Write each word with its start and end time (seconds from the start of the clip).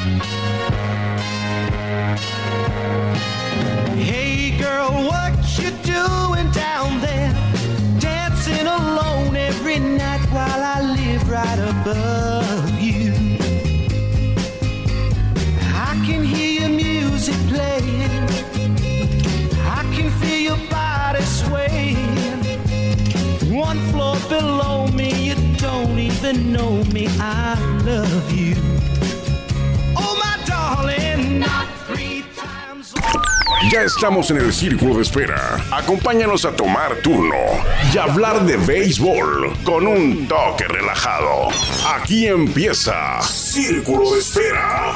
Hey 0.00 0.87
even 26.28 26.52
know 26.52 26.84
me. 26.92 27.06
I 27.20 27.54
love 27.84 28.32
you. 28.32 28.54
Oh, 29.96 30.14
my 30.20 30.36
darling, 30.46 31.40
not 31.40 31.66
three 31.86 32.24
times. 32.36 32.94
Ya 33.72 33.82
estamos 33.82 34.30
en 34.30 34.38
el 34.38 34.52
círculo 34.52 34.96
de 34.96 35.02
espera. 35.02 35.58
Acompáñanos 35.72 36.44
a 36.44 36.52
tomar 36.52 36.96
turno 37.02 37.36
y 37.92 37.98
hablar 37.98 38.44
de 38.44 38.56
béisbol 38.56 39.56
con 39.64 39.86
un 39.86 40.28
toque 40.28 40.64
relajado. 40.64 41.48
Aquí 41.96 42.26
empieza 42.26 43.20
Círculo 43.22 44.12
de 44.12 44.20
Espera. 44.20 44.94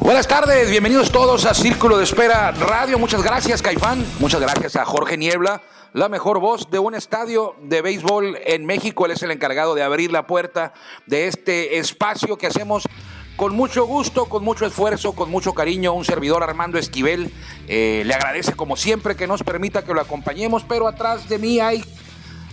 Buenas 0.00 0.28
tardes, 0.28 0.70
bienvenidos 0.70 1.10
todos 1.10 1.46
a 1.46 1.54
Círculo 1.54 1.98
de 1.98 2.04
Espera 2.04 2.52
Radio. 2.52 2.98
Muchas 2.98 3.22
gracias, 3.22 3.60
Caifán. 3.60 4.06
Muchas 4.20 4.40
gracias 4.40 4.76
a 4.76 4.84
Jorge 4.84 5.16
Niebla, 5.16 5.62
la 5.96 6.10
mejor 6.10 6.40
voz 6.40 6.70
de 6.70 6.78
un 6.78 6.94
estadio 6.94 7.56
de 7.62 7.80
béisbol 7.80 8.38
en 8.44 8.66
México. 8.66 9.06
Él 9.06 9.12
es 9.12 9.22
el 9.22 9.30
encargado 9.30 9.74
de 9.74 9.82
abrir 9.82 10.12
la 10.12 10.26
puerta 10.26 10.74
de 11.06 11.26
este 11.26 11.78
espacio 11.78 12.36
que 12.36 12.46
hacemos 12.46 12.86
con 13.34 13.56
mucho 13.56 13.86
gusto, 13.86 14.26
con 14.26 14.44
mucho 14.44 14.66
esfuerzo, 14.66 15.14
con 15.14 15.30
mucho 15.30 15.54
cariño. 15.54 15.94
Un 15.94 16.04
servidor 16.04 16.42
Armando 16.42 16.76
Esquivel 16.76 17.32
eh, 17.66 18.02
le 18.04 18.12
agradece 18.12 18.52
como 18.52 18.76
siempre 18.76 19.16
que 19.16 19.26
nos 19.26 19.42
permita 19.42 19.86
que 19.86 19.94
lo 19.94 20.02
acompañemos, 20.02 20.64
pero 20.64 20.86
atrás 20.86 21.30
de 21.30 21.38
mí 21.38 21.60
hay 21.60 21.82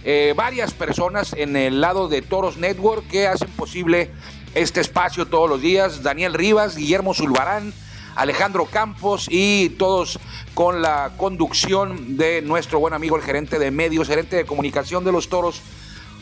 eh, 0.05 0.33
varias 0.37 0.73
personas 0.73 1.33
en 1.33 1.57
el 1.57 1.81
lado 1.81 2.07
de 2.07 2.21
Toros 2.21 2.55
Network 2.55 3.05
que 3.09 3.27
hacen 3.27 3.49
posible 3.49 4.09
este 4.55 4.79
espacio 4.79 5.27
todos 5.27 5.49
los 5.49 5.59
días. 5.59 6.01
Daniel 6.01 6.33
Rivas, 6.33 6.77
Guillermo 6.77 7.13
Zulbarán, 7.13 7.73
Alejandro 8.15 8.65
Campos 8.65 9.27
y 9.29 9.69
todos 9.69 10.19
con 10.53 10.81
la 10.81 11.11
conducción 11.17 12.17
de 12.17 12.41
nuestro 12.41 12.79
buen 12.79 12.93
amigo 12.93 13.15
el 13.15 13.23
gerente 13.23 13.59
de 13.59 13.71
medios, 13.71 14.07
gerente 14.07 14.35
de 14.35 14.45
comunicación 14.45 15.03
de 15.03 15.11
los 15.11 15.29
Toros, 15.29 15.61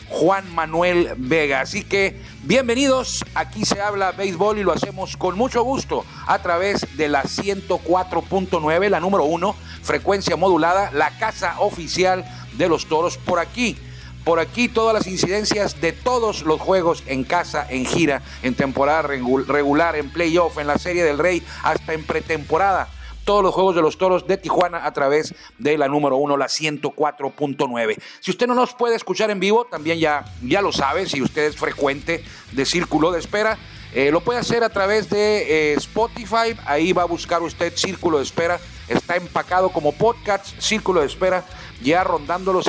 Juan 0.08 0.54
Manuel 0.54 1.14
Vega. 1.16 1.60
Así 1.60 1.84
que 1.84 2.20
bienvenidos, 2.42 3.24
aquí 3.34 3.64
se 3.64 3.80
habla 3.80 4.12
béisbol 4.12 4.58
y 4.58 4.62
lo 4.62 4.72
hacemos 4.72 5.16
con 5.16 5.36
mucho 5.36 5.62
gusto 5.62 6.04
a 6.26 6.40
través 6.40 6.96
de 6.96 7.08
la 7.08 7.22
104.9, 7.24 8.88
la 8.88 9.00
número 9.00 9.24
uno, 9.24 9.54
frecuencia 9.82 10.36
modulada, 10.36 10.90
la 10.92 11.18
casa 11.18 11.60
oficial 11.60 12.24
de 12.54 12.68
los 12.68 12.86
Toros 12.86 13.16
por 13.18 13.38
aquí. 13.38 13.76
Por 14.24 14.38
aquí 14.38 14.68
todas 14.68 14.94
las 14.94 15.06
incidencias 15.06 15.80
de 15.80 15.92
todos 15.92 16.42
los 16.42 16.60
juegos 16.60 17.02
en 17.06 17.24
casa, 17.24 17.66
en 17.68 17.84
gira, 17.86 18.22
en 18.42 18.54
temporada 18.54 19.02
regu- 19.02 19.44
regular, 19.46 19.96
en 19.96 20.10
playoff, 20.10 20.58
en 20.58 20.68
la 20.68 20.78
Serie 20.78 21.02
del 21.02 21.18
Rey, 21.18 21.42
hasta 21.64 21.92
en 21.92 22.04
pretemporada. 22.04 22.88
Todos 23.24 23.42
los 23.42 23.54
juegos 23.54 23.74
de 23.76 23.82
los 23.82 23.98
toros 23.98 24.26
de 24.26 24.36
Tijuana 24.36 24.84
a 24.84 24.92
través 24.92 25.34
de 25.58 25.78
la 25.78 25.86
número 25.88 26.16
uno, 26.16 26.36
la 26.36 26.46
104.9. 26.48 27.96
Si 28.20 28.30
usted 28.30 28.46
no 28.46 28.54
nos 28.54 28.74
puede 28.74 28.96
escuchar 28.96 29.30
en 29.30 29.40
vivo, 29.40 29.64
también 29.64 29.98
ya, 29.98 30.24
ya 30.42 30.60
lo 30.62 30.72
sabe, 30.72 31.06
si 31.08 31.22
usted 31.22 31.42
es 31.46 31.56
frecuente 31.56 32.24
de 32.52 32.64
Círculo 32.64 33.10
de 33.12 33.20
Espera, 33.20 33.58
eh, 33.94 34.10
lo 34.10 34.22
puede 34.22 34.40
hacer 34.40 34.64
a 34.64 34.70
través 34.70 35.10
de 35.10 35.72
eh, 35.72 35.74
Spotify, 35.74 36.56
ahí 36.64 36.92
va 36.92 37.02
a 37.02 37.06
buscar 37.06 37.42
usted 37.42 37.72
Círculo 37.76 38.18
de 38.18 38.24
Espera, 38.24 38.58
está 38.88 39.16
empacado 39.16 39.68
como 39.70 39.92
podcast, 39.92 40.46
Círculo 40.58 41.00
de 41.00 41.06
Espera, 41.06 41.44
ya 41.82 42.02
rondando 42.02 42.52
los 42.52 42.66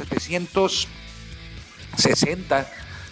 760, 1.97 2.67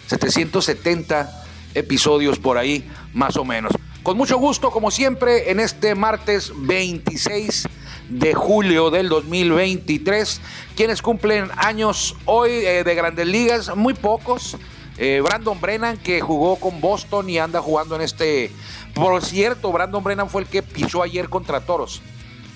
770 0.08 1.44
episodios 1.74 2.40
por 2.40 2.58
ahí, 2.58 2.90
más 3.14 3.38
o 3.38 3.46
menos. 3.46 3.74
Con 4.04 4.18
mucho 4.18 4.38
gusto, 4.38 4.72
como 4.72 4.90
siempre, 4.90 5.52
en 5.52 5.60
este 5.60 5.94
martes 5.94 6.52
26 6.56 7.68
de 8.10 8.34
julio 8.34 8.90
del 8.90 9.10
2023, 9.10 10.42
quienes 10.76 11.02
cumplen 11.02 11.50
años 11.56 12.16
hoy 12.26 12.50
eh, 12.52 12.84
de 12.84 12.96
grandes 12.96 13.28
ligas, 13.28 13.76
muy 13.76 13.94
pocos. 13.94 14.58
Eh, 14.98 15.22
Brandon 15.24 15.60
Brennan, 15.60 15.98
que 15.98 16.20
jugó 16.20 16.58
con 16.58 16.82
Boston 16.82 17.30
y 17.30 17.38
anda 17.38 17.62
jugando 17.62 17.96
en 17.96 18.02
este... 18.02 18.52
Por 18.94 19.24
cierto, 19.24 19.72
Brandon 19.72 20.04
Brennan 20.04 20.30
fue 20.30 20.42
el 20.42 20.48
que 20.48 20.64
pichó 20.64 21.02
ayer 21.02 21.30
contra 21.30 21.62
Toros, 21.62 22.02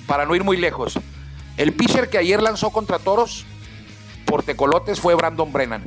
para 0.06 0.26
no 0.26 0.36
ir 0.36 0.44
muy 0.44 0.58
lejos. 0.58 1.00
El 1.58 1.74
pitcher 1.74 2.10
que 2.10 2.18
ayer 2.18 2.42
lanzó 2.42 2.72
contra 2.72 3.00
Toros 3.00 3.46
por 4.26 4.44
Tecolotes 4.44 5.00
fue 5.00 5.16
Brandon 5.16 5.54
Brennan 5.54 5.86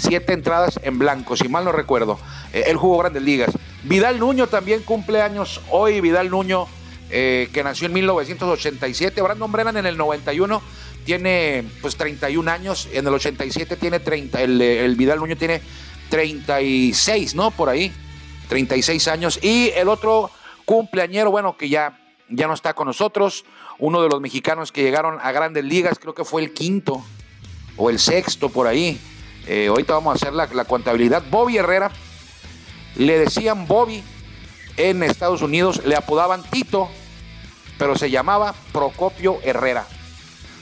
siete 0.00 0.32
entradas 0.32 0.80
en 0.82 0.98
blanco, 0.98 1.36
si 1.36 1.48
mal 1.48 1.64
no 1.64 1.72
recuerdo. 1.72 2.18
Eh, 2.52 2.64
él 2.68 2.76
jugó 2.76 2.98
grandes 2.98 3.22
ligas. 3.22 3.50
Vidal 3.84 4.18
Nuño 4.18 4.46
también 4.46 4.82
cumple 4.82 5.22
años 5.22 5.60
hoy. 5.70 6.00
Vidal 6.00 6.30
Nuño, 6.30 6.66
eh, 7.10 7.48
que 7.52 7.62
nació 7.62 7.86
en 7.86 7.94
1987. 7.94 9.22
Brandon 9.22 9.50
Brennan 9.50 9.76
en 9.76 9.86
el 9.86 9.96
91 9.96 10.62
tiene 11.04 11.64
pues 11.80 11.96
31 11.96 12.50
años. 12.50 12.88
En 12.92 13.06
el 13.06 13.14
87 13.14 13.76
tiene 13.76 14.00
30. 14.00 14.42
El, 14.42 14.60
el 14.60 14.96
Vidal 14.96 15.18
Nuño 15.18 15.36
tiene 15.36 15.62
36, 16.10 17.34
¿no? 17.34 17.50
Por 17.50 17.68
ahí. 17.68 17.92
36 18.48 19.08
años. 19.08 19.38
Y 19.42 19.70
el 19.76 19.88
otro 19.88 20.30
cumpleañero, 20.64 21.30
bueno, 21.30 21.56
que 21.56 21.68
ya, 21.68 21.98
ya 22.28 22.46
no 22.46 22.54
está 22.54 22.74
con 22.74 22.86
nosotros. 22.86 23.44
Uno 23.78 24.02
de 24.02 24.08
los 24.08 24.20
mexicanos 24.20 24.72
que 24.72 24.82
llegaron 24.82 25.18
a 25.22 25.32
grandes 25.32 25.64
ligas, 25.64 25.98
creo 25.98 26.14
que 26.14 26.24
fue 26.24 26.42
el 26.42 26.52
quinto 26.52 27.02
o 27.76 27.88
el 27.88 27.98
sexto 27.98 28.50
por 28.50 28.66
ahí. 28.66 29.00
Eh, 29.46 29.68
ahorita 29.68 29.94
vamos 29.94 30.12
a 30.12 30.16
hacer 30.16 30.34
la, 30.34 30.46
la, 30.46 30.64
contabilidad. 30.64 31.22
Bobby 31.30 31.58
Herrera, 31.58 31.90
le 32.96 33.18
decían 33.18 33.66
Bobby 33.66 34.02
en 34.76 35.02
Estados 35.02 35.42
Unidos, 35.42 35.84
le 35.84 35.96
apodaban 35.96 36.42
Tito, 36.42 36.88
pero 37.78 37.96
se 37.96 38.10
llamaba 38.10 38.54
Procopio 38.72 39.38
Herrera. 39.42 39.86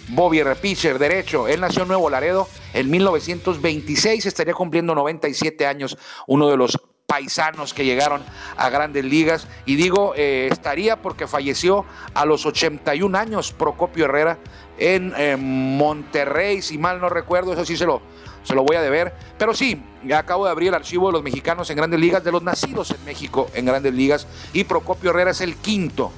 Bobby 0.08 0.42
pitcher 0.60 0.98
derecho, 0.98 1.48
él 1.48 1.60
nació 1.60 1.82
en 1.82 1.88
Nuevo 1.88 2.08
Laredo 2.08 2.48
en 2.72 2.88
1926, 2.90 4.24
estaría 4.24 4.54
cumpliendo 4.54 4.94
97 4.94 5.66
años, 5.66 5.98
uno 6.26 6.48
de 6.48 6.56
los 6.56 6.78
paisanos 7.06 7.72
que 7.72 7.86
llegaron 7.86 8.22
a 8.56 8.68
grandes 8.68 9.04
ligas. 9.04 9.48
Y 9.64 9.76
digo, 9.76 10.12
eh, 10.14 10.48
estaría 10.50 11.00
porque 11.00 11.26
falleció 11.26 11.86
a 12.12 12.26
los 12.26 12.44
81 12.44 13.16
años 13.16 13.52
Procopio 13.52 14.04
Herrera 14.04 14.38
en 14.78 15.14
eh, 15.16 15.36
Monterrey, 15.38 16.62
si 16.62 16.78
mal 16.78 17.00
no 17.00 17.08
recuerdo, 17.08 17.52
eso 17.52 17.64
sí 17.64 17.76
se 17.76 17.86
lo, 17.86 18.02
se 18.48 18.54
lo 18.54 18.64
voy 18.64 18.76
a 18.76 18.82
deber. 18.82 19.12
Pero 19.36 19.52
sí, 19.52 19.80
ya 20.02 20.20
acabo 20.20 20.46
de 20.46 20.50
abrir 20.50 20.68
el 20.68 20.74
archivo 20.74 21.08
de 21.08 21.12
los 21.12 21.22
mexicanos 21.22 21.68
en 21.68 21.76
grandes 21.76 22.00
ligas, 22.00 22.24
de 22.24 22.32
los 22.32 22.42
nacidos 22.42 22.90
en 22.90 23.04
México 23.04 23.50
en 23.52 23.66
grandes 23.66 23.92
ligas, 23.92 24.26
y 24.54 24.64
Procopio 24.64 25.10
Herrera 25.10 25.32
es 25.32 25.42
el 25.42 25.56
quinto. 25.56 26.10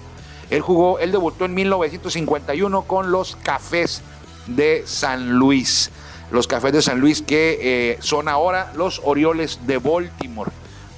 Él 0.49 0.61
jugó, 0.61 1.01
él 1.01 1.11
debutó 1.11 1.45
en 1.45 1.55
1951 1.55 2.83
con 2.83 3.11
los 3.11 3.37
Cafés 3.37 4.03
de 4.47 4.85
San 4.87 5.33
Luis. 5.33 5.91
Los 6.31 6.47
Cafés 6.47 6.73
de 6.73 6.83
San 6.83 7.01
Luis 7.01 7.21
que 7.23 7.59
eh, 7.61 7.99
son 8.01 8.29
ahora 8.29 8.73
los 8.77 9.01
Orioles 9.05 9.67
de 9.67 9.79
Baltimore. 9.79 10.53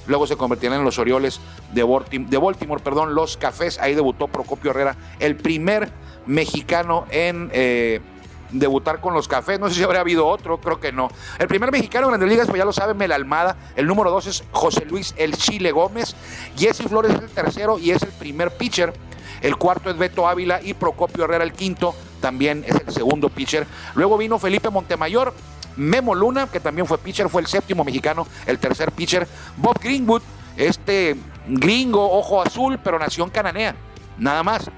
Luego 0.05 0.27
se 0.27 0.35
convertirán 0.35 0.79
en 0.79 0.85
los 0.85 0.99
Orioles 0.99 1.39
de 1.73 1.81
Baltimore, 1.81 2.29
de 2.29 2.37
Baltimore 2.37 2.83
perdón, 2.83 3.15
los 3.15 3.37
Cafés. 3.37 3.79
Ahí 3.79 3.95
debutó 3.95 4.27
Procopio 4.27 4.69
Herrera, 4.69 4.95
el 5.19 5.35
primer 5.35 5.91
mexicano 6.27 7.05
en 7.09 7.49
eh, 7.53 8.01
debutar 8.53 9.01
con 9.01 9.13
los 9.13 9.27
Cafés. 9.27 9.59
No 9.59 9.69
sé 9.69 9.75
si 9.75 9.83
habría 9.83 10.01
habido 10.01 10.27
otro, 10.27 10.59
creo 10.59 10.79
que 10.79 10.91
no. 10.91 11.09
El 11.39 11.47
primer 11.47 11.71
mexicano 11.71 12.05
en 12.05 12.11
Grandes 12.11 12.29
Ligas, 12.29 12.47
pues 12.47 12.57
ya 12.57 12.65
lo 12.65 12.73
saben, 12.73 12.97
Mel 12.97 13.11
Almada. 13.11 13.57
El 13.75 13.87
número 13.87 14.11
dos 14.11 14.27
es 14.27 14.43
José 14.51 14.85
Luis 14.85 15.13
El 15.17 15.35
Chile 15.35 15.71
Gómez. 15.71 16.15
Jesse 16.55 16.83
Flores 16.83 17.13
es 17.13 17.21
el 17.21 17.29
tercero 17.29 17.77
y 17.77 17.91
es 17.91 18.01
el 18.01 18.11
primer 18.11 18.51
pitcher. 18.51 18.93
El 19.41 19.57
cuarto 19.57 19.89
es 19.89 19.97
Beto 19.97 20.27
Ávila 20.27 20.61
y 20.61 20.73
Procopio 20.73 21.25
Herrera 21.25 21.43
el 21.43 21.51
quinto, 21.51 21.93
también 22.21 22.63
es 22.65 22.75
el 22.75 22.93
segundo 22.93 23.27
pitcher. 23.27 23.67
Luego 23.93 24.17
vino 24.17 24.39
Felipe 24.39 24.69
Montemayor, 24.69 25.33
Memo 25.75 26.15
Luna, 26.15 26.47
que 26.47 26.61
también 26.61 26.87
fue 26.87 26.97
pitcher, 26.97 27.27
fue 27.27 27.41
el 27.41 27.47
séptimo 27.47 27.83
mexicano, 27.83 28.25
el 28.45 28.57
tercer 28.59 28.93
pitcher. 28.93 29.27
Bob 29.57 29.77
Greenwood, 29.81 30.21
este 30.55 31.17
gringo, 31.45 32.09
ojo 32.09 32.41
azul, 32.41 32.79
pero 32.81 32.97
nació 32.97 33.29
Cananea, 33.31 33.75
nada 34.17 34.43
más. 34.43 34.69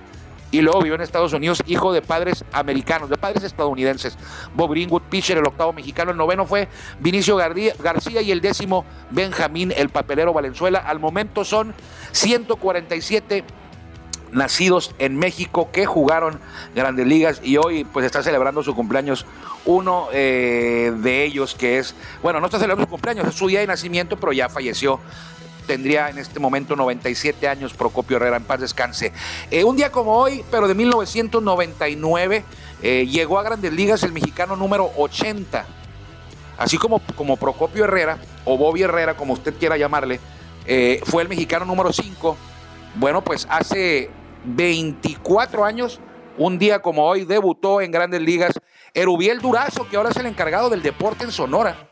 Y 0.51 0.61
luego 0.61 0.79
vivió 0.79 0.95
en 0.95 1.01
Estados 1.01 1.33
Unidos, 1.33 1.61
hijo 1.65 1.91
de 1.91 2.01
padres 2.01 2.45
americanos, 2.53 3.09
de 3.09 3.17
padres 3.17 3.43
estadounidenses. 3.43 4.17
Bob 4.53 4.71
Greenwood, 4.71 5.01
pitcher, 5.03 5.37
el 5.37 5.45
octavo 5.45 5.73
mexicano. 5.73 6.11
El 6.11 6.17
noveno 6.17 6.45
fue 6.45 6.69
Vinicio 6.99 7.35
García 7.35 8.21
y 8.21 8.31
el 8.31 8.41
décimo 8.41 8.85
Benjamín, 9.11 9.73
el 9.75 9.89
papelero 9.89 10.33
Valenzuela. 10.33 10.79
Al 10.79 10.99
momento 10.99 11.43
son 11.43 11.73
147 12.11 13.43
nacidos 14.31 14.93
en 14.99 15.17
México 15.17 15.69
que 15.71 15.85
jugaron 15.85 16.39
grandes 16.75 17.07
ligas 17.07 17.41
y 17.43 17.57
hoy 17.57 17.85
pues 17.85 18.05
está 18.05 18.21
celebrando 18.21 18.61
su 18.63 18.75
cumpleaños 18.75 19.25
uno 19.65 20.09
eh, 20.11 20.93
de 20.97 21.23
ellos 21.23 21.55
que 21.55 21.79
es, 21.79 21.95
bueno, 22.21 22.39
no 22.39 22.45
está 22.45 22.59
celebrando 22.59 22.85
su 22.85 22.89
cumpleaños, 22.89 23.27
es 23.27 23.33
su 23.33 23.47
día 23.47 23.61
de 23.61 23.67
nacimiento, 23.67 24.17
pero 24.17 24.31
ya 24.31 24.49
falleció 24.49 24.99
tendría 25.65 26.09
en 26.09 26.17
este 26.17 26.39
momento 26.39 26.75
97 26.75 27.47
años 27.47 27.73
Procopio 27.73 28.17
Herrera, 28.17 28.37
en 28.37 28.43
paz 28.43 28.61
descanse. 28.61 29.11
Eh, 29.51 29.63
un 29.63 29.75
día 29.75 29.91
como 29.91 30.17
hoy, 30.17 30.43
pero 30.49 30.67
de 30.67 30.75
1999, 30.75 32.43
eh, 32.81 33.05
llegó 33.07 33.39
a 33.39 33.43
Grandes 33.43 33.73
Ligas 33.73 34.03
el 34.03 34.11
mexicano 34.11 34.55
número 34.55 34.91
80. 34.97 35.65
Así 36.57 36.77
como, 36.77 37.01
como 37.15 37.37
Procopio 37.37 37.83
Herrera, 37.83 38.17
o 38.45 38.57
Bobby 38.57 38.83
Herrera, 38.83 39.17
como 39.17 39.33
usted 39.33 39.53
quiera 39.55 39.77
llamarle, 39.77 40.19
eh, 40.65 41.01
fue 41.03 41.23
el 41.23 41.29
mexicano 41.29 41.65
número 41.65 41.91
5. 41.91 42.37
Bueno, 42.95 43.23
pues 43.23 43.45
hace 43.49 44.09
24 44.45 45.65
años, 45.65 45.99
un 46.37 46.57
día 46.57 46.81
como 46.81 47.05
hoy, 47.05 47.25
debutó 47.25 47.81
en 47.81 47.91
Grandes 47.91 48.21
Ligas 48.21 48.53
Erubiel 48.93 49.41
Durazo, 49.41 49.87
que 49.89 49.97
ahora 49.97 50.09
es 50.09 50.17
el 50.17 50.25
encargado 50.25 50.69
del 50.69 50.81
deporte 50.81 51.25
en 51.25 51.31
Sonora. 51.31 51.89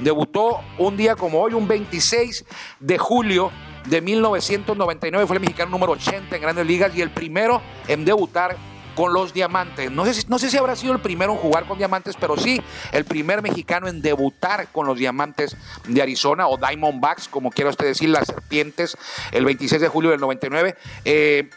Debutó 0.00 0.60
un 0.78 0.96
día 0.96 1.14
como 1.14 1.40
hoy, 1.40 1.54
un 1.54 1.68
26 1.68 2.44
de 2.80 2.98
julio 2.98 3.50
de 3.86 4.00
1999. 4.00 5.26
Fue 5.26 5.36
el 5.36 5.40
mexicano 5.40 5.70
número 5.70 5.92
80 5.92 6.34
en 6.34 6.42
Grandes 6.42 6.66
Ligas 6.66 6.94
y 6.94 7.02
el 7.02 7.10
primero 7.10 7.60
en 7.86 8.04
debutar 8.04 8.56
con 8.94 9.12
los 9.12 9.32
Diamantes. 9.32 9.90
No 9.90 10.04
sé, 10.04 10.14
si, 10.14 10.26
no 10.28 10.38
sé 10.38 10.50
si 10.50 10.56
habrá 10.56 10.74
sido 10.74 10.92
el 10.92 11.00
primero 11.00 11.32
en 11.32 11.38
jugar 11.38 11.66
con 11.66 11.78
Diamantes, 11.78 12.16
pero 12.18 12.36
sí 12.36 12.60
el 12.92 13.04
primer 13.04 13.42
mexicano 13.42 13.88
en 13.88 14.02
debutar 14.02 14.68
con 14.72 14.86
los 14.86 14.98
Diamantes 14.98 15.56
de 15.86 16.02
Arizona 16.02 16.48
o 16.48 16.56
Diamondbacks, 16.56 17.28
como 17.28 17.50
quiera 17.50 17.70
usted 17.70 17.86
decir, 17.86 18.08
las 18.08 18.26
serpientes, 18.26 18.96
el 19.32 19.44
26 19.44 19.80
de 19.80 19.88
julio 19.88 20.10
del 20.10 20.20
99. 20.20 20.76
Eh, 21.04 21.50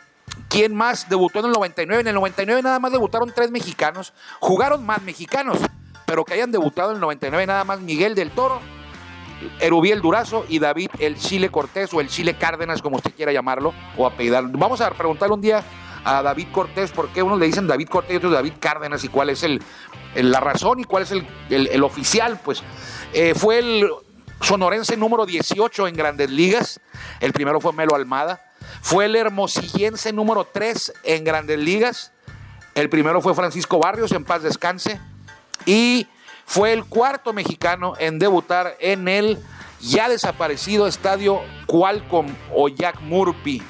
¿Quién 0.49 0.75
más 0.75 1.09
debutó 1.09 1.39
en 1.39 1.45
el 1.45 1.51
99? 1.51 2.01
En 2.01 2.07
el 2.07 2.15
99 2.15 2.61
nada 2.61 2.79
más 2.79 2.91
debutaron 2.91 3.31
tres 3.33 3.51
mexicanos. 3.51 4.13
Jugaron 4.39 4.85
más 4.85 5.01
mexicanos 5.01 5.59
pero 6.13 6.25
que 6.25 6.36
hayan 6.36 6.51
debutado 6.51 6.92
en 6.92 6.98
el 6.98 7.01
99 7.01 7.48
nada 7.48 7.63
más 7.63 7.81
Miguel 7.81 8.13
del 8.13 8.30
Toro, 8.30 8.60
Erubiel 9.60 10.00
Durazo 10.00 10.45
y 10.48 10.60
David 10.60 10.92
el 11.00 11.18
Chile 11.18 11.50
Cortés 11.50 11.92
o 11.92 12.01
el 12.01 12.07
Chile 12.07 12.38
Cárdenas, 12.38 12.83
como 12.83 12.98
usted 12.98 13.13
quiera 13.15 13.31
llamarlo, 13.31 13.74
o 13.98 14.06
apellidar. 14.06 14.44
Vamos 14.48 14.80
a 14.81 14.92
preguntarle 14.92 15.33
un 15.33 15.42
día 15.42 15.63
a 16.06 16.21
David 16.21 16.50
Cortés 16.51 16.92
por 16.92 17.10
qué 17.10 17.24
unos 17.24 17.39
le 17.39 17.48
dicen 17.48 17.65
David 17.65 17.88
Cortés 17.88 18.13
y 18.13 18.18
otros 18.18 18.31
David 18.31 18.54
Cárdenas 18.60 19.04
y 19.04 19.07
cuál 19.07 19.31
es 19.31 19.42
el, 19.42 19.60
la 20.13 20.39
razón 20.39 20.81
y 20.81 20.83
cuál 20.83 21.01
es 21.01 21.12
el, 21.50 21.83
oficial. 21.83 22.39
Pues 22.45 22.62
eh, 23.12 23.33
fue 23.33 23.57
el 23.57 23.89
sonorense 24.39 24.95
número 24.95 25.25
18 25.25 25.88
en 25.88 25.95
Grandes 25.95 26.30
Ligas, 26.30 26.80
el 27.21 27.33
primero 27.33 27.60
fue 27.60 27.74
Melo 27.74 27.95
Almada. 27.95 28.39
Fue 28.83 29.06
el 29.06 29.15
hermosillense 29.15 30.13
número 30.13 30.45
3 30.45 30.94
en 31.06 31.24
Grandes 31.24 31.57
Ligas. 31.57 32.12
El 32.75 32.88
primero 32.88 33.19
fue 33.19 33.33
Francisco 33.33 33.80
Barrios, 33.80 34.12
en 34.12 34.24
paz 34.24 34.44
descanse 34.44 35.01
y 35.65 36.07
fue 36.45 36.74
el 36.74 36.86
cuarto 36.86 37.33
mexicano 37.33 37.94
en 38.00 38.19
debutar 38.19 38.75
en 38.80 39.07
el 39.07 39.39
ya 39.80 40.10
desaparecido 40.10 40.88
estadio 40.88 41.42
Qualcomm 41.68 42.27
o 42.54 42.69
Jack 42.69 43.01
Murphy. 43.01 43.62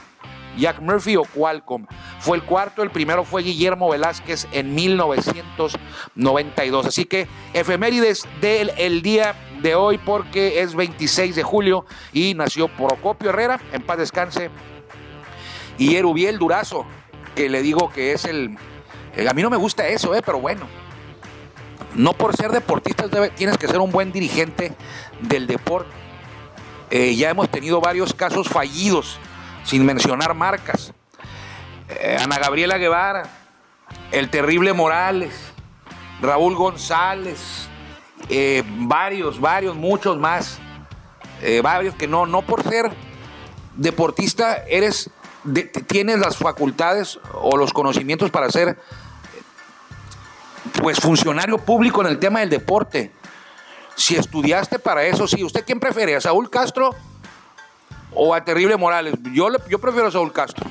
Jack 0.57 0.79
Murphy 0.79 1.15
o 1.15 1.23
Qualcomm. 1.23 1.85
Fue 2.19 2.37
el 2.37 2.43
cuarto, 2.43 2.83
el 2.83 2.91
primero 2.91 3.23
fue 3.23 3.41
Guillermo 3.41 3.89
Velázquez 3.89 4.47
en 4.51 4.75
1992. 4.75 6.85
Así 6.85 7.05
que 7.05 7.27
efemérides 7.53 8.27
del 8.39 8.71
el 8.77 9.01
día 9.01 9.33
de 9.61 9.73
hoy 9.75 9.97
porque 9.97 10.61
es 10.61 10.75
26 10.75 11.35
de 11.35 11.43
julio 11.43 11.85
y 12.11 12.33
nació 12.35 12.67
Procopio 12.67 13.29
Herrera, 13.29 13.59
en 13.71 13.81
paz 13.81 13.97
descanse, 13.97 14.51
y 15.77 15.95
Erubiel 15.95 16.37
Durazo, 16.37 16.85
que 17.35 17.49
le 17.49 17.61
digo 17.61 17.89
que 17.89 18.13
es 18.13 18.25
el... 18.25 18.57
A 19.27 19.33
mí 19.33 19.41
no 19.41 19.49
me 19.49 19.57
gusta 19.57 19.87
eso, 19.87 20.15
eh, 20.15 20.21
pero 20.23 20.39
bueno, 20.39 20.67
no 21.95 22.13
por 22.13 22.35
ser 22.35 22.51
deportista 22.51 23.05
tienes 23.35 23.57
que 23.57 23.67
ser 23.67 23.79
un 23.79 23.91
buen 23.91 24.11
dirigente 24.11 24.73
del 25.21 25.47
deporte. 25.47 25.91
Eh, 26.89 27.15
ya 27.15 27.29
hemos 27.29 27.49
tenido 27.49 27.81
varios 27.81 28.13
casos 28.13 28.47
fallidos, 28.47 29.19
sin 29.63 29.85
mencionar 29.85 30.33
marcas. 30.33 30.93
Eh, 31.89 32.17
Ana 32.19 32.37
Gabriela 32.37 32.77
Guevara, 32.77 33.23
el 34.11 34.29
terrible 34.29 34.73
Morales, 34.73 35.33
Raúl 36.21 36.55
González, 36.55 37.67
eh, 38.29 38.63
varios, 38.65 39.39
varios, 39.39 39.75
muchos 39.75 40.17
más. 40.17 40.59
varios 41.61 41.93
que 41.95 42.07
no, 42.07 42.25
no 42.25 42.41
por 42.41 42.63
ser 42.63 42.89
deportista 43.75 44.63
eres, 44.65 45.09
tienes 45.87 46.19
las 46.19 46.37
facultades 46.37 47.19
o 47.33 47.57
los 47.57 47.73
conocimientos 47.73 48.29
para 48.29 48.49
ser 48.49 48.77
pues 50.81 50.99
funcionario 50.99 51.57
público 51.57 52.01
en 52.01 52.07
el 52.07 52.19
tema 52.19 52.39
del 52.39 52.49
deporte. 52.49 53.11
Si 53.95 54.15
estudiaste 54.15 54.79
para 54.79 55.03
eso, 55.05 55.27
sí. 55.27 55.43
¿Usted 55.43 55.63
quién 55.65 55.79
prefiere? 55.79 56.15
¿A 56.15 56.21
Saúl 56.21 56.49
Castro 56.49 56.95
o 58.13 58.33
a 58.33 58.43
Terrible 58.43 58.77
Morales? 58.77 59.15
Yo, 59.33 59.47
yo 59.69 59.79
prefiero 59.79 60.07
a 60.07 60.11
Saúl 60.11 60.31
Castro. 60.31 60.65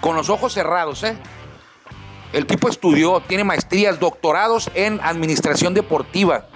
Con 0.00 0.16
los 0.16 0.28
ojos 0.28 0.52
cerrados, 0.52 1.02
¿eh? 1.04 1.16
El 2.32 2.46
tipo 2.46 2.68
estudió, 2.68 3.20
tiene 3.20 3.44
maestrías, 3.44 3.98
doctorados 3.98 4.70
en 4.74 5.00
administración 5.02 5.74
deportiva. 5.74 6.46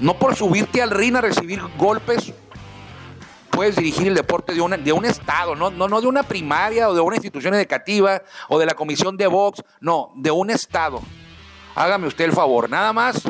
No 0.00 0.18
por 0.18 0.36
subirte 0.36 0.82
al 0.82 0.90
ring 0.90 1.16
a 1.16 1.20
recibir 1.20 1.60
golpes 1.76 2.32
puedes 3.54 3.76
dirigir 3.76 4.08
el 4.08 4.14
deporte 4.14 4.52
de, 4.52 4.78
de 4.78 4.92
un 4.92 5.04
estado, 5.04 5.54
no, 5.54 5.70
no, 5.70 5.86
no 5.88 6.00
de 6.00 6.06
una 6.06 6.24
primaria 6.24 6.88
o 6.88 6.94
de 6.94 7.00
una 7.00 7.16
institución 7.16 7.54
educativa 7.54 8.22
o 8.48 8.58
de 8.58 8.66
la 8.66 8.74
comisión 8.74 9.16
de 9.16 9.26
box, 9.26 9.62
no, 9.80 10.12
de 10.16 10.30
un 10.30 10.50
estado. 10.50 11.00
Hágame 11.74 12.06
usted 12.06 12.24
el 12.24 12.32
favor, 12.32 12.70
nada 12.70 12.92
más, 12.92 13.22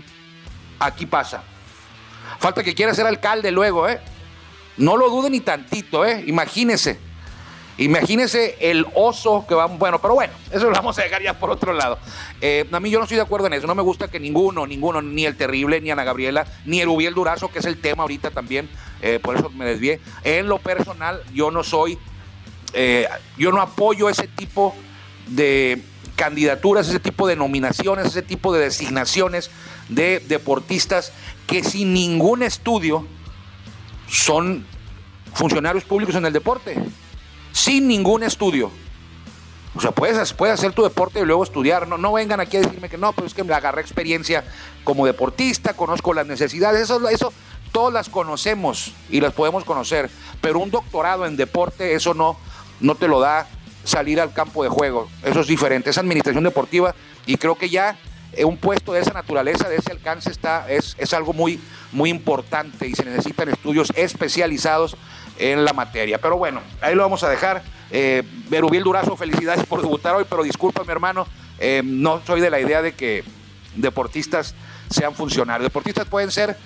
aquí 0.78 1.06
pasa. 1.06 1.42
Falta 2.38 2.62
que 2.62 2.74
quiera 2.74 2.94
ser 2.94 3.06
alcalde 3.06 3.50
luego, 3.50 3.88
¿eh? 3.88 4.00
No 4.76 4.96
lo 4.96 5.08
dude 5.08 5.30
ni 5.30 5.40
tantito, 5.40 6.04
¿eh? 6.04 6.24
Imagínese. 6.26 6.98
Imagínese 7.76 8.56
el 8.60 8.86
oso 8.94 9.44
que 9.48 9.54
va. 9.54 9.66
Bueno, 9.66 10.00
pero 10.00 10.14
bueno, 10.14 10.32
eso 10.50 10.66
lo 10.66 10.72
vamos 10.72 10.96
a 10.98 11.02
dejar 11.02 11.22
ya 11.22 11.38
por 11.38 11.50
otro 11.50 11.72
lado. 11.72 11.98
Eh, 12.40 12.68
a 12.70 12.80
mí 12.80 12.90
yo 12.90 12.98
no 12.98 13.04
estoy 13.04 13.16
de 13.16 13.22
acuerdo 13.22 13.48
en 13.48 13.54
eso. 13.54 13.66
No 13.66 13.74
me 13.74 13.82
gusta 13.82 14.08
que 14.08 14.20
ninguno, 14.20 14.66
ninguno, 14.66 15.02
ni 15.02 15.26
el 15.26 15.36
terrible, 15.36 15.80
ni 15.80 15.90
Ana 15.90 16.04
Gabriela, 16.04 16.46
ni 16.66 16.80
el 16.80 16.88
Ubiel 16.88 17.14
Durazo, 17.14 17.48
que 17.48 17.58
es 17.58 17.64
el 17.64 17.80
tema 17.80 18.02
ahorita 18.02 18.30
también, 18.30 18.68
eh, 19.02 19.18
por 19.20 19.36
eso 19.36 19.50
me 19.50 19.64
desvié. 19.64 20.00
En 20.22 20.48
lo 20.48 20.58
personal, 20.58 21.22
yo 21.32 21.50
no 21.50 21.64
soy. 21.64 21.98
Eh, 22.74 23.08
yo 23.38 23.50
no 23.52 23.60
apoyo 23.60 24.08
ese 24.08 24.28
tipo 24.28 24.74
de 25.26 25.82
candidaturas, 26.16 26.88
ese 26.88 27.00
tipo 27.00 27.26
de 27.26 27.36
nominaciones, 27.36 28.06
ese 28.06 28.22
tipo 28.22 28.52
de 28.52 28.60
designaciones 28.60 29.50
de 29.88 30.20
deportistas 30.20 31.12
que 31.46 31.62
sin 31.62 31.92
ningún 31.92 32.42
estudio 32.42 33.06
son 34.08 34.66
funcionarios 35.34 35.84
públicos 35.84 36.14
en 36.14 36.26
el 36.26 36.32
deporte. 36.32 36.76
Sin 37.52 37.88
ningún 37.88 38.22
estudio. 38.22 38.70
O 39.76 39.80
sea, 39.80 39.90
puedes, 39.90 40.32
puedes 40.32 40.54
hacer 40.54 40.72
tu 40.72 40.82
deporte 40.82 41.20
y 41.20 41.24
luego 41.24 41.42
estudiar. 41.42 41.88
No, 41.88 41.98
no 41.98 42.12
vengan 42.12 42.40
aquí 42.40 42.56
a 42.56 42.60
decirme 42.60 42.88
que 42.88 42.98
no, 42.98 43.12
pero 43.12 43.26
es 43.26 43.34
que 43.34 43.42
me 43.42 43.54
agarré 43.54 43.80
experiencia 43.80 44.44
como 44.84 45.04
deportista, 45.06 45.74
conozco 45.74 46.14
las 46.14 46.26
necesidades. 46.26 46.82
Eso, 46.82 47.08
eso 47.08 47.32
todas 47.72 47.92
las 47.92 48.08
conocemos 48.08 48.92
y 49.10 49.20
las 49.20 49.32
podemos 49.32 49.64
conocer. 49.64 50.10
Pero 50.40 50.60
un 50.60 50.70
doctorado 50.70 51.26
en 51.26 51.36
deporte, 51.36 51.94
eso 51.94 52.14
no, 52.14 52.36
no 52.80 52.94
te 52.94 53.08
lo 53.08 53.18
da 53.18 53.48
salir 53.84 54.20
al 54.20 54.32
campo 54.32 54.62
de 54.62 54.68
juego. 54.68 55.08
Eso 55.22 55.40
es 55.40 55.46
diferente, 55.46 55.90
es 55.90 55.98
administración 55.98 56.44
deportiva 56.44 56.94
y 57.26 57.36
creo 57.36 57.56
que 57.56 57.68
ya 57.68 57.96
eh, 58.32 58.44
un 58.44 58.56
puesto 58.56 58.92
de 58.92 59.00
esa 59.00 59.12
naturaleza, 59.12 59.68
de 59.68 59.76
ese 59.76 59.92
alcance, 59.92 60.30
está, 60.30 60.68
es, 60.68 60.96
es 60.98 61.12
algo 61.12 61.32
muy, 61.32 61.60
muy 61.92 62.10
importante 62.10 62.88
y 62.88 62.94
se 62.94 63.04
necesitan 63.04 63.48
estudios 63.48 63.92
especializados 63.94 64.96
en 65.38 65.64
la 65.64 65.72
materia. 65.72 66.18
Pero 66.18 66.36
bueno, 66.36 66.60
ahí 66.80 66.94
lo 66.94 67.02
vamos 67.02 67.22
a 67.22 67.28
dejar. 67.28 67.62
Eh, 67.90 68.22
Durazo, 68.82 69.16
felicidades 69.16 69.64
por 69.66 69.80
debutar 69.82 70.14
hoy, 70.14 70.24
pero 70.28 70.42
disculpa 70.42 70.82
mi 70.82 70.90
hermano, 70.90 71.26
eh, 71.58 71.82
no 71.84 72.20
soy 72.26 72.40
de 72.40 72.50
la 72.50 72.60
idea 72.60 72.82
de 72.82 72.92
que 72.92 73.24
deportistas 73.76 74.54
sean 74.90 75.14
funcionarios. 75.14 75.64
Deportistas 75.64 76.06
pueden 76.06 76.30
ser 76.30 76.56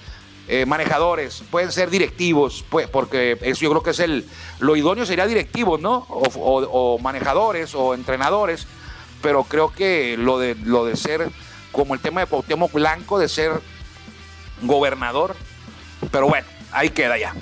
eh, 0.51 0.65
manejadores, 0.65 1.43
pueden 1.51 1.71
ser 1.71 1.91
directivos, 1.91 2.65
pues, 2.71 2.89
porque 2.89 3.37
eso 3.43 3.61
yo 3.61 3.69
creo 3.69 3.83
que 3.83 3.91
es 3.91 4.01
el, 4.01 4.27
lo 4.61 4.77
idóneo 4.77 5.05
sería 5.05 5.27
directivos, 5.27 5.79
¿no? 5.79 6.07
O, 6.09 6.99
manejadores 7.03 7.75
o 7.75 7.93
entrenadores, 7.93 8.67
pero 9.21 9.45
creo 9.45 9.71
que 9.75 10.17
lo 10.17 10.39
de, 10.39 10.55
lo 10.55 10.87
de 10.87 10.97
ser, 10.97 11.29
como 11.71 11.93
el 11.93 12.01
tema 12.01 12.23
de 12.23 12.29
Cuauhtémoc 12.29 12.73
Blanco, 12.73 13.19
de 13.19 13.29
ser 13.29 13.61
gobernador, 14.63 15.37
pero 16.11 16.29
bueno, 16.29 16.47
ahí 16.73 16.89
queda 16.89 17.19
ya. 17.19 17.35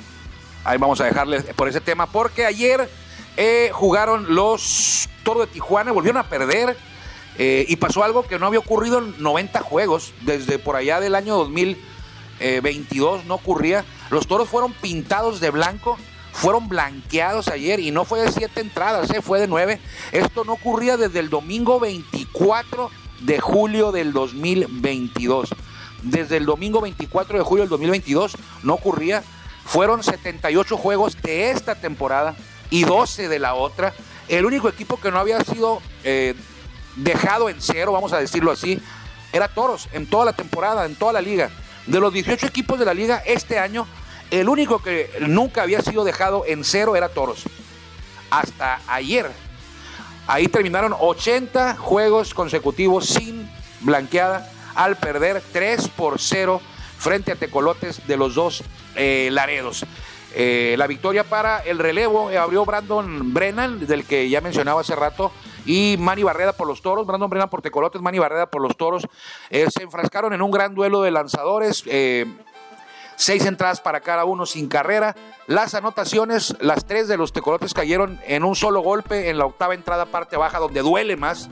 Ahí 0.64 0.76
vamos 0.78 1.00
a 1.00 1.04
dejarles 1.04 1.44
por 1.54 1.68
ese 1.68 1.80
tema, 1.80 2.06
porque 2.06 2.44
ayer 2.44 2.90
eh, 3.36 3.70
jugaron 3.72 4.34
los 4.34 5.08
Toros 5.22 5.46
de 5.46 5.52
Tijuana, 5.52 5.92
volvieron 5.92 6.18
a 6.18 6.28
perder. 6.28 6.76
Eh, 7.38 7.66
y 7.68 7.76
pasó 7.76 8.02
algo 8.02 8.22
que 8.22 8.38
no 8.38 8.46
había 8.46 8.60
ocurrido 8.60 8.98
en 8.98 9.22
90 9.22 9.60
juegos, 9.60 10.12
desde 10.22 10.58
por 10.58 10.74
allá 10.74 11.00
del 11.00 11.14
año 11.14 11.36
2000 11.36 11.78
22 12.38 13.20
eh, 13.20 13.24
no 13.26 13.34
ocurría. 13.34 13.84
Los 14.10 14.26
toros 14.26 14.48
fueron 14.48 14.72
pintados 14.72 15.40
de 15.40 15.50
blanco, 15.50 15.96
fueron 16.32 16.68
blanqueados 16.68 17.48
ayer 17.48 17.80
y 17.80 17.90
no 17.90 18.04
fue 18.04 18.20
de 18.20 18.30
siete 18.32 18.60
entradas, 18.60 19.10
¿eh? 19.10 19.22
fue 19.22 19.40
de 19.40 19.48
nueve. 19.48 19.80
Esto 20.12 20.44
no 20.44 20.52
ocurría 20.52 20.96
desde 20.96 21.20
el 21.20 21.30
domingo 21.30 21.80
24 21.80 22.90
de 23.20 23.40
julio 23.40 23.92
del 23.92 24.12
2022. 24.12 25.50
Desde 26.02 26.36
el 26.36 26.46
domingo 26.46 26.80
24 26.80 27.38
de 27.38 27.44
julio 27.44 27.62
del 27.62 27.70
2022 27.70 28.36
no 28.62 28.74
ocurría. 28.74 29.22
Fueron 29.64 30.02
78 30.02 30.76
juegos 30.76 31.20
de 31.22 31.50
esta 31.50 31.74
temporada 31.74 32.36
y 32.70 32.84
12 32.84 33.28
de 33.28 33.38
la 33.38 33.54
otra. 33.54 33.94
El 34.28 34.44
único 34.44 34.68
equipo 34.68 35.00
que 35.00 35.10
no 35.10 35.18
había 35.18 35.40
sido 35.40 35.80
eh, 36.04 36.34
dejado 36.96 37.48
en 37.48 37.56
cero, 37.60 37.92
vamos 37.92 38.12
a 38.12 38.18
decirlo 38.18 38.52
así, 38.52 38.80
era 39.32 39.48
Toros 39.48 39.88
en 39.92 40.06
toda 40.06 40.24
la 40.24 40.32
temporada, 40.32 40.86
en 40.86 40.94
toda 40.96 41.12
la 41.12 41.20
liga. 41.20 41.50
De 41.86 42.00
los 42.00 42.12
18 42.12 42.46
equipos 42.46 42.78
de 42.78 42.84
la 42.84 42.94
liga 42.94 43.22
este 43.24 43.58
año, 43.58 43.86
el 44.30 44.48
único 44.48 44.82
que 44.82 45.10
nunca 45.20 45.62
había 45.62 45.80
sido 45.82 46.04
dejado 46.04 46.44
en 46.46 46.64
cero 46.64 46.96
era 46.96 47.08
Toros. 47.08 47.44
Hasta 48.30 48.80
ayer. 48.88 49.30
Ahí 50.26 50.48
terminaron 50.48 50.94
80 50.98 51.76
juegos 51.76 52.34
consecutivos 52.34 53.06
sin 53.06 53.48
blanqueada 53.80 54.50
al 54.74 54.96
perder 54.96 55.42
3 55.52 55.88
por 55.88 56.20
0 56.20 56.60
frente 56.98 57.32
a 57.32 57.36
Tecolotes 57.36 58.06
de 58.08 58.16
los 58.16 58.34
dos 58.34 58.64
eh, 58.96 59.28
Laredos. 59.30 59.84
Eh, 60.34 60.74
la 60.76 60.86
victoria 60.86 61.24
para 61.24 61.60
el 61.60 61.78
relevo 61.78 62.30
eh, 62.30 62.36
abrió 62.36 62.64
Brandon 62.64 63.32
Brennan, 63.32 63.86
del 63.86 64.04
que 64.04 64.28
ya 64.28 64.40
mencionaba 64.40 64.80
hace 64.80 64.96
rato, 64.96 65.32
y 65.66 65.96
Manny 65.98 66.22
Barreda 66.22 66.52
por 66.52 66.66
los 66.66 66.80
toros. 66.80 67.06
Brandon 67.06 67.28
Brennan 67.28 67.50
por 67.50 67.60
Tecolotes, 67.60 68.00
Manny 68.00 68.18
Barreda 68.18 68.46
por 68.46 68.62
los 68.62 68.76
toros. 68.76 69.06
se 69.50 69.82
enfrascaron 69.82 70.32
en 70.32 70.40
un 70.40 70.50
gran 70.50 70.74
duelo 70.74 71.02
de 71.02 71.10
lanzadores. 71.10 71.84
Seis 73.16 73.46
entradas 73.46 73.80
para 73.80 74.00
cada 74.00 74.26
uno 74.26 74.44
sin 74.44 74.68
carrera. 74.68 75.16
Las 75.46 75.74
anotaciones, 75.74 76.54
las 76.60 76.84
tres 76.84 77.08
de 77.08 77.16
los 77.16 77.32
tecolotes 77.32 77.72
cayeron 77.72 78.20
en 78.26 78.44
un 78.44 78.54
solo 78.54 78.80
golpe 78.80 79.30
en 79.30 79.38
la 79.38 79.46
octava 79.46 79.74
entrada 79.74 80.04
parte 80.04 80.36
baja, 80.36 80.58
donde 80.58 80.82
duele 80.82 81.16
más. 81.16 81.48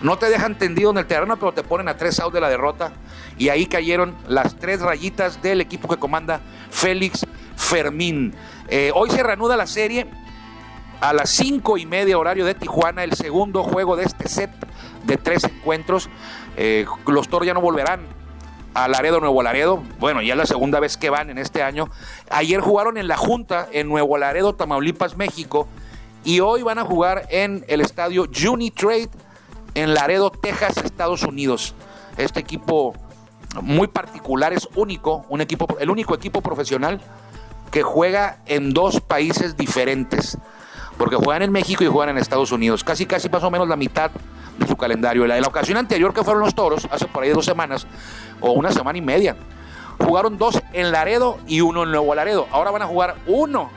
No 0.00 0.16
te 0.16 0.30
dejan 0.30 0.58
tendido 0.58 0.90
en 0.90 0.98
el 0.98 1.06
terreno, 1.06 1.36
pero 1.36 1.52
te 1.52 1.64
ponen 1.64 1.88
a 1.88 1.96
tres 1.96 2.20
outs 2.20 2.32
de 2.32 2.40
la 2.40 2.48
derrota. 2.48 2.92
Y 3.36 3.48
ahí 3.48 3.66
cayeron 3.66 4.16
las 4.28 4.56
tres 4.56 4.80
rayitas 4.80 5.42
del 5.42 5.60
equipo 5.60 5.88
que 5.88 5.96
comanda 5.96 6.40
Félix 6.70 7.26
Fermín. 7.56 8.32
Eh, 8.68 8.92
hoy 8.94 9.10
se 9.10 9.24
reanuda 9.24 9.56
la 9.56 9.66
serie 9.66 10.06
a 11.02 11.12
las 11.12 11.30
cinco 11.30 11.78
y 11.78 11.84
media 11.84 12.16
horario 12.16 12.44
de 12.44 12.54
Tijuana, 12.54 13.02
el 13.02 13.14
segundo 13.14 13.64
juego 13.64 13.96
de 13.96 14.04
este 14.04 14.28
set 14.28 14.50
de 15.02 15.16
tres 15.16 15.42
encuentros. 15.42 16.08
Eh, 16.56 16.86
los 17.08 17.28
toros 17.28 17.44
ya 17.44 17.54
no 17.54 17.60
volverán 17.60 18.06
a 18.72 18.86
Laredo, 18.86 19.18
Nuevo 19.18 19.42
Laredo. 19.42 19.82
Bueno, 19.98 20.22
ya 20.22 20.34
es 20.34 20.38
la 20.38 20.46
segunda 20.46 20.78
vez 20.78 20.96
que 20.96 21.10
van 21.10 21.28
en 21.28 21.38
este 21.38 21.64
año. 21.64 21.90
Ayer 22.30 22.60
jugaron 22.60 22.98
en 22.98 23.08
la 23.08 23.16
Junta 23.16 23.68
en 23.72 23.88
Nuevo 23.88 24.16
Laredo, 24.16 24.54
Tamaulipas, 24.54 25.16
México. 25.16 25.66
Y 26.22 26.38
hoy 26.38 26.62
van 26.62 26.78
a 26.78 26.84
jugar 26.84 27.26
en 27.30 27.64
el 27.66 27.80
estadio 27.80 28.28
Unitrade 28.48 29.08
en 29.74 29.94
Laredo, 29.94 30.30
Texas, 30.30 30.76
Estados 30.76 31.24
Unidos. 31.24 31.74
Este 32.16 32.38
equipo 32.38 32.94
muy 33.60 33.88
particular, 33.88 34.52
es 34.52 34.68
único, 34.76 35.26
un 35.28 35.40
equipo, 35.40 35.66
el 35.80 35.90
único 35.90 36.14
equipo 36.14 36.42
profesional 36.42 37.00
que 37.72 37.82
juega 37.82 38.38
en 38.46 38.72
dos 38.72 39.00
países 39.00 39.56
diferentes. 39.56 40.38
Porque 41.02 41.16
juegan 41.16 41.42
en 41.42 41.50
México 41.50 41.82
y 41.82 41.88
juegan 41.88 42.10
en 42.10 42.22
Estados 42.22 42.52
Unidos. 42.52 42.84
Casi, 42.84 43.06
casi 43.06 43.28
más 43.28 43.42
o 43.42 43.50
menos 43.50 43.66
la 43.66 43.74
mitad 43.74 44.12
de 44.56 44.68
su 44.68 44.76
calendario. 44.76 45.26
La, 45.26 45.40
la 45.40 45.48
ocasión 45.48 45.76
anterior 45.76 46.14
que 46.14 46.22
fueron 46.22 46.44
los 46.44 46.54
toros, 46.54 46.86
hace 46.92 47.06
por 47.06 47.24
ahí 47.24 47.30
dos 47.30 47.44
semanas, 47.44 47.88
o 48.40 48.52
una 48.52 48.70
semana 48.70 48.98
y 48.98 49.02
media, 49.02 49.34
jugaron 49.98 50.38
dos 50.38 50.62
en 50.72 50.92
Laredo 50.92 51.38
y 51.48 51.60
uno 51.60 51.82
en 51.82 51.90
Nuevo 51.90 52.14
Laredo. 52.14 52.46
Ahora 52.52 52.70
van 52.70 52.82
a 52.82 52.86
jugar 52.86 53.16
uno 53.26 53.68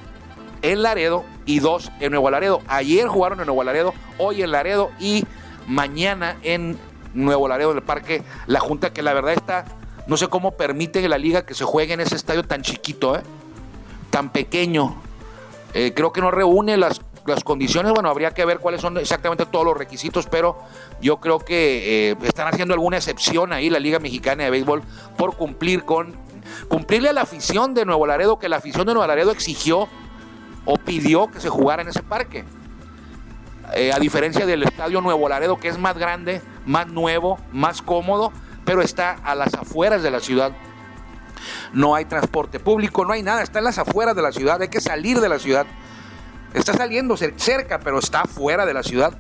en 0.62 0.84
Laredo 0.84 1.26
y 1.48 1.62
dos 1.62 1.92
en 2.00 2.12
Nuevo 2.12 2.30
Laredo. 2.30 2.62
Ayer 2.68 3.08
jugaron 3.08 3.40
en 3.40 3.48
Nuevo 3.48 3.64
Laredo, 3.64 3.96
hoy 4.20 4.44
en 4.44 4.52
Laredo 4.52 4.92
y 5.00 5.26
mañana 5.66 6.36
en 6.44 6.78
Nuevo 7.16 7.48
Laredo 7.48 7.74
del 7.74 7.82
Parque 7.82 8.22
La 8.46 8.60
Junta, 8.60 8.94
que 8.94 9.02
la 9.02 9.14
verdad 9.14 9.34
está, 9.34 9.66
no 10.06 10.16
sé 10.16 10.28
cómo 10.28 10.52
permite 10.52 11.10
la 11.10 11.18
liga 11.18 11.44
que 11.44 11.56
se 11.56 11.64
juegue 11.66 11.96
en 11.96 12.02
ese 12.02 12.18
estadio 12.18 12.44
tan 12.44 12.62
chiquito, 12.62 13.16
¿eh? 13.18 13.24
tan 14.12 14.30
pequeño. 14.32 15.02
Eh, 15.74 15.92
creo 15.94 16.14
que 16.14 16.22
no 16.22 16.30
reúne 16.30 16.78
las 16.78 17.02
las 17.26 17.44
condiciones, 17.44 17.92
bueno, 17.92 18.10
habría 18.10 18.32
que 18.32 18.46
ver 18.46 18.60
cuáles 18.60 18.82
son 18.82 18.98
exactamente 18.98 19.46
todos 19.46 19.66
los 19.66 19.76
requisitos, 19.76 20.28
pero 20.28 20.58
yo 21.02 21.18
creo 21.18 21.40
que 21.40 22.12
eh, 22.12 22.18
están 22.24 22.48
haciendo 22.48 22.74
alguna 22.74 22.98
excepción 22.98 23.52
ahí 23.52 23.70
la 23.70 23.80
Liga 23.80 24.00
Mexicana 24.00 24.44
de 24.44 24.50
Béisbol 24.52 24.84
por 25.18 25.36
cumplir 25.36 25.86
con, 25.86 26.16
cumplirle 26.68 27.10
a 27.10 27.14
la 27.14 27.22
afición 27.22 27.74
de 27.74 27.86
Nuevo 27.86 28.06
Laredo, 28.06 28.38
que 28.38 28.48
la 28.48 28.58
afición 28.58 28.86
de 28.86 28.94
Nuevo 28.94 29.08
Laredo 29.08 29.32
exigió 29.32 29.88
o 30.66 30.78
pidió 30.78 31.32
que 31.32 31.40
se 31.40 31.50
jugara 31.50 31.82
en 31.82 31.88
ese 31.88 32.04
parque. 32.04 32.46
Eh, 33.74 33.92
a 33.92 34.00
diferencia 34.00 34.46
del 34.46 34.64
estadio 34.64 35.02
Nuevo 35.02 35.28
Laredo, 35.28 35.58
que 35.58 35.68
es 35.68 35.80
más 35.80 35.98
grande, 35.98 36.42
más 36.68 36.88
nuevo, 36.88 37.40
más 37.52 37.82
cómodo, 37.82 38.32
pero 38.66 38.82
está 38.82 39.14
a 39.24 39.34
las 39.34 39.54
afueras 39.56 40.04
de 40.04 40.12
la 40.12 40.20
ciudad. 40.20 40.52
No 41.74 41.96
hay 41.96 42.06
transporte 42.06 42.60
público, 42.60 43.04
no 43.04 43.14
hay 43.14 43.24
nada, 43.24 43.42
está 43.42 43.60
en 43.60 43.66
las 43.66 43.80
afueras 43.80 44.16
de 44.16 44.22
la 44.22 44.32
ciudad, 44.32 44.62
hay 44.62 44.70
que 44.70 44.82
salir 44.82 45.20
de 45.20 45.30
la 45.30 45.40
ciudad 45.40 45.66
Está 46.56 46.74
saliendo 46.74 47.18
cerca, 47.18 47.80
pero 47.80 48.00
está 48.00 48.24
fuera 48.24 48.66
de 48.66 48.74
la 48.74 48.82
ciudad 48.82 49.18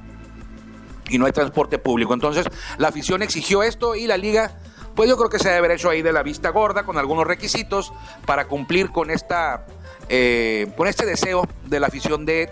y 1.10 1.18
no 1.18 1.26
hay 1.26 1.34
transporte 1.34 1.78
público. 1.78 2.14
Entonces, 2.14 2.46
la 2.78 2.88
afición 2.88 3.22
exigió 3.22 3.62
esto 3.62 3.96
y 3.96 4.08
la 4.08 4.18
liga, 4.18 4.52
pues 4.96 5.10
yo 5.10 5.18
creo 5.18 5.30
que 5.30 5.38
se 5.38 5.50
debe 5.50 5.58
haber 5.60 5.72
hecho 5.72 5.90
ahí 5.90 6.02
de 6.02 6.14
la 6.14 6.24
vista 6.24 6.50
gorda 6.50 6.84
con 6.84 6.98
algunos 6.98 7.28
requisitos 7.28 7.94
para 8.26 8.48
cumplir 8.48 8.90
con 8.90 9.12
esta, 9.12 9.66
eh, 10.08 10.72
con 10.78 10.88
este 10.88 11.06
deseo 11.06 11.48
de 11.66 11.80
la 11.82 11.88
afición 11.88 12.26
de 12.26 12.50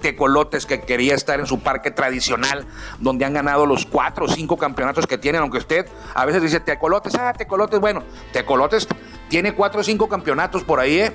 Tecolotes 0.00 0.64
que 0.64 0.80
quería 0.80 1.14
estar 1.14 1.40
en 1.40 1.46
su 1.46 1.60
parque 1.60 1.90
tradicional, 1.90 2.66
donde 3.00 3.24
han 3.24 3.32
ganado 3.32 3.66
los 3.66 3.86
cuatro 3.86 4.26
o 4.26 4.28
cinco 4.28 4.56
campeonatos 4.56 5.06
que 5.06 5.18
tienen, 5.18 5.42
aunque 5.42 5.58
usted 5.58 5.86
a 6.14 6.24
veces 6.26 6.42
dice 6.42 6.60
Tecolotes, 6.60 7.14
ah, 7.16 7.32
Tecolotes, 7.32 7.80
bueno, 7.80 8.04
Tecolotes 8.32 8.86
tiene 9.28 9.54
cuatro 9.54 9.80
o 9.80 9.84
cinco 9.84 10.08
campeonatos 10.08 10.62
por 10.62 10.78
ahí, 10.80 10.98
¿eh? 11.00 11.12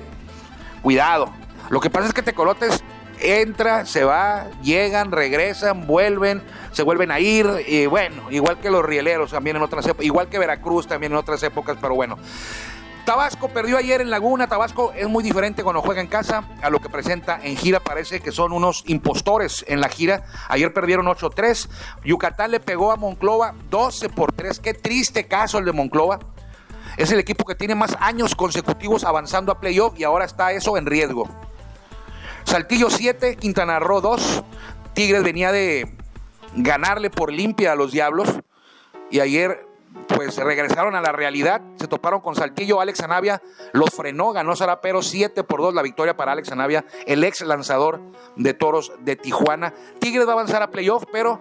Cuidado, 0.82 1.32
lo 1.70 1.80
que 1.80 1.90
pasa 1.90 2.08
es 2.08 2.14
que 2.14 2.22
Tecolotes 2.22 2.82
entra, 3.20 3.84
se 3.84 4.04
va, 4.04 4.46
llegan, 4.62 5.12
regresan, 5.12 5.86
vuelven, 5.86 6.42
se 6.72 6.82
vuelven 6.82 7.10
a 7.10 7.20
ir, 7.20 7.46
y 7.66 7.86
bueno, 7.86 8.30
igual 8.30 8.58
que 8.60 8.70
los 8.70 8.84
rieleros 8.84 9.30
también 9.30 9.56
en 9.56 9.62
otras 9.62 9.86
épocas, 9.86 10.04
igual 10.04 10.28
que 10.28 10.38
Veracruz 10.38 10.86
también 10.86 11.12
en 11.12 11.18
otras 11.18 11.42
épocas, 11.42 11.76
pero 11.80 11.94
bueno. 11.94 12.16
Tabasco 13.08 13.48
perdió 13.48 13.78
ayer 13.78 14.02
en 14.02 14.10
Laguna. 14.10 14.48
Tabasco 14.48 14.92
es 14.92 15.08
muy 15.08 15.24
diferente 15.24 15.62
cuando 15.62 15.80
juega 15.80 16.02
en 16.02 16.08
casa 16.08 16.44
a 16.60 16.68
lo 16.68 16.78
que 16.78 16.90
presenta 16.90 17.40
en 17.42 17.56
gira. 17.56 17.80
Parece 17.80 18.20
que 18.20 18.32
son 18.32 18.52
unos 18.52 18.84
impostores 18.86 19.64
en 19.66 19.80
la 19.80 19.88
gira. 19.88 20.24
Ayer 20.50 20.74
perdieron 20.74 21.06
8-3. 21.06 21.70
Yucatán 22.04 22.50
le 22.50 22.60
pegó 22.60 22.92
a 22.92 22.96
Monclova 22.96 23.54
12 23.70 24.10
por 24.10 24.32
3. 24.32 24.60
Qué 24.60 24.74
triste 24.74 25.26
caso 25.26 25.56
el 25.56 25.64
de 25.64 25.72
Monclova. 25.72 26.18
Es 26.98 27.10
el 27.10 27.18
equipo 27.18 27.46
que 27.46 27.54
tiene 27.54 27.74
más 27.74 27.96
años 27.98 28.34
consecutivos 28.34 29.04
avanzando 29.04 29.52
a 29.52 29.58
playoff 29.58 29.98
y 29.98 30.04
ahora 30.04 30.26
está 30.26 30.52
eso 30.52 30.76
en 30.76 30.84
riesgo. 30.84 31.30
Saltillo 32.48 32.88
7, 32.88 33.36
Quintana 33.36 33.78
Roo 33.78 34.00
2. 34.00 34.42
Tigres 34.94 35.22
venía 35.22 35.52
de 35.52 35.86
ganarle 36.54 37.10
por 37.10 37.30
limpia 37.30 37.72
a 37.72 37.74
los 37.74 37.92
Diablos. 37.92 38.26
Y 39.10 39.20
ayer, 39.20 39.66
pues 40.08 40.34
regresaron 40.38 40.94
a 40.94 41.02
la 41.02 41.12
realidad. 41.12 41.60
Se 41.76 41.88
toparon 41.88 42.22
con 42.22 42.34
Saltillo. 42.36 42.80
Alex 42.80 43.02
Anavia 43.02 43.42
los 43.74 43.90
frenó, 43.90 44.32
ganó 44.32 44.56
Sarapero 44.56 45.02
7 45.02 45.44
por 45.44 45.60
2 45.60 45.74
la 45.74 45.82
victoria 45.82 46.16
para 46.16 46.32
Alex 46.32 46.50
Anavia, 46.50 46.86
el 47.06 47.22
ex 47.22 47.42
lanzador 47.42 48.00
de 48.36 48.54
toros 48.54 48.92
de 49.00 49.16
Tijuana. 49.16 49.74
Tigres 49.98 50.26
va 50.26 50.30
a 50.30 50.32
avanzar 50.32 50.62
a 50.62 50.70
playoff, 50.70 51.04
pero 51.12 51.40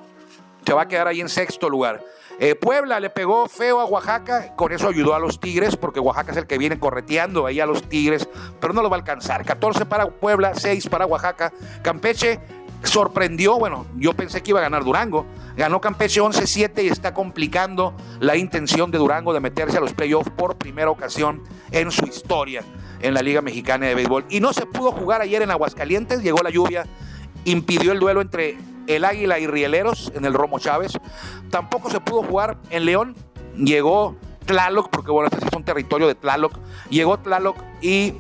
se 0.68 0.74
va 0.74 0.82
a 0.82 0.88
quedar 0.90 1.08
ahí 1.08 1.22
en 1.22 1.30
sexto 1.30 1.70
lugar. 1.70 2.04
Eh, 2.40 2.54
Puebla 2.54 3.00
le 3.00 3.10
pegó 3.10 3.48
feo 3.48 3.80
a 3.80 3.86
Oaxaca, 3.86 4.54
con 4.58 4.74
eso 4.74 4.90
ayudó 4.90 5.16
a 5.16 5.20
los 5.20 5.40
Tigres, 5.40 5.78
porque 5.78 6.02
Oaxaca 6.02 6.34
es 6.34 6.38
el 6.38 6.46
que 6.46 6.58
viene 6.58 6.78
correteando 6.78 7.46
ahí 7.46 7.62
a 7.62 7.66
los 7.66 7.84
Tigres, 7.84 8.28
pero 8.60 8.74
no 8.74 8.82
lo 8.82 8.90
va 8.90 8.98
a 8.98 9.00
alcanzar. 9.00 9.46
14 9.46 9.86
para 9.86 10.08
Puebla, 10.08 10.56
6 10.56 10.90
para 10.90 11.06
Oaxaca. 11.06 11.54
Campeche 11.82 12.42
sorprendió, 12.84 13.58
bueno, 13.58 13.86
yo 13.96 14.12
pensé 14.12 14.44
que 14.44 14.52
iba 14.52 14.60
a 14.60 14.64
ganar 14.64 14.84
Durango. 14.84 15.26
Ganó 15.56 15.80
Campeche 15.80 16.20
11-7 16.20 16.84
y 16.84 16.90
está 16.90 17.14
complicando 17.14 17.96
la 18.20 18.36
intención 18.36 18.92
de 18.92 18.98
Durango 18.98 19.34
de 19.34 19.40
meterse 19.40 19.78
a 19.78 19.80
los 19.80 19.94
playoffs 19.94 20.30
por 20.32 20.58
primera 20.58 20.92
ocasión 20.92 21.44
en 21.72 21.92
su 21.92 22.06
historia 22.06 22.62
en 23.00 23.14
la 23.14 23.22
Liga 23.22 23.42
Mexicana 23.42 23.86
de 23.86 23.96
Béisbol. 23.96 24.26
Y 24.30 24.42
no 24.42 24.52
se 24.52 24.66
pudo 24.66 24.92
jugar 24.92 25.22
ayer 25.22 25.42
en 25.44 25.50
Aguascalientes, 25.50 26.22
llegó 26.22 26.44
la 26.44 26.50
lluvia, 26.50 26.86
impidió 27.46 27.94
el 27.94 28.00
duelo 28.00 28.20
entre 28.20 28.58
el 28.88 29.06
Águila 29.06 29.40
y 29.40 29.48
Rieleros 29.48 30.12
en 30.16 30.26
el 30.26 30.34
Romo 30.34 30.60
Chávez. 30.60 30.94
Tampoco 31.52 31.90
se 31.90 32.00
pudo 32.00 32.24
jugar 32.24 32.58
en 32.70 32.86
León. 32.86 33.16
Llegó 33.56 34.16
Tlaloc, 34.46 34.90
porque 34.90 35.12
bueno, 35.12 35.30
este 35.32 35.46
es 35.46 35.54
un 35.54 35.64
territorio 35.64 36.08
de 36.08 36.16
Tlaloc. 36.16 36.54
Llegó 36.90 37.18
Tlaloc 37.18 37.58
y 37.82 38.14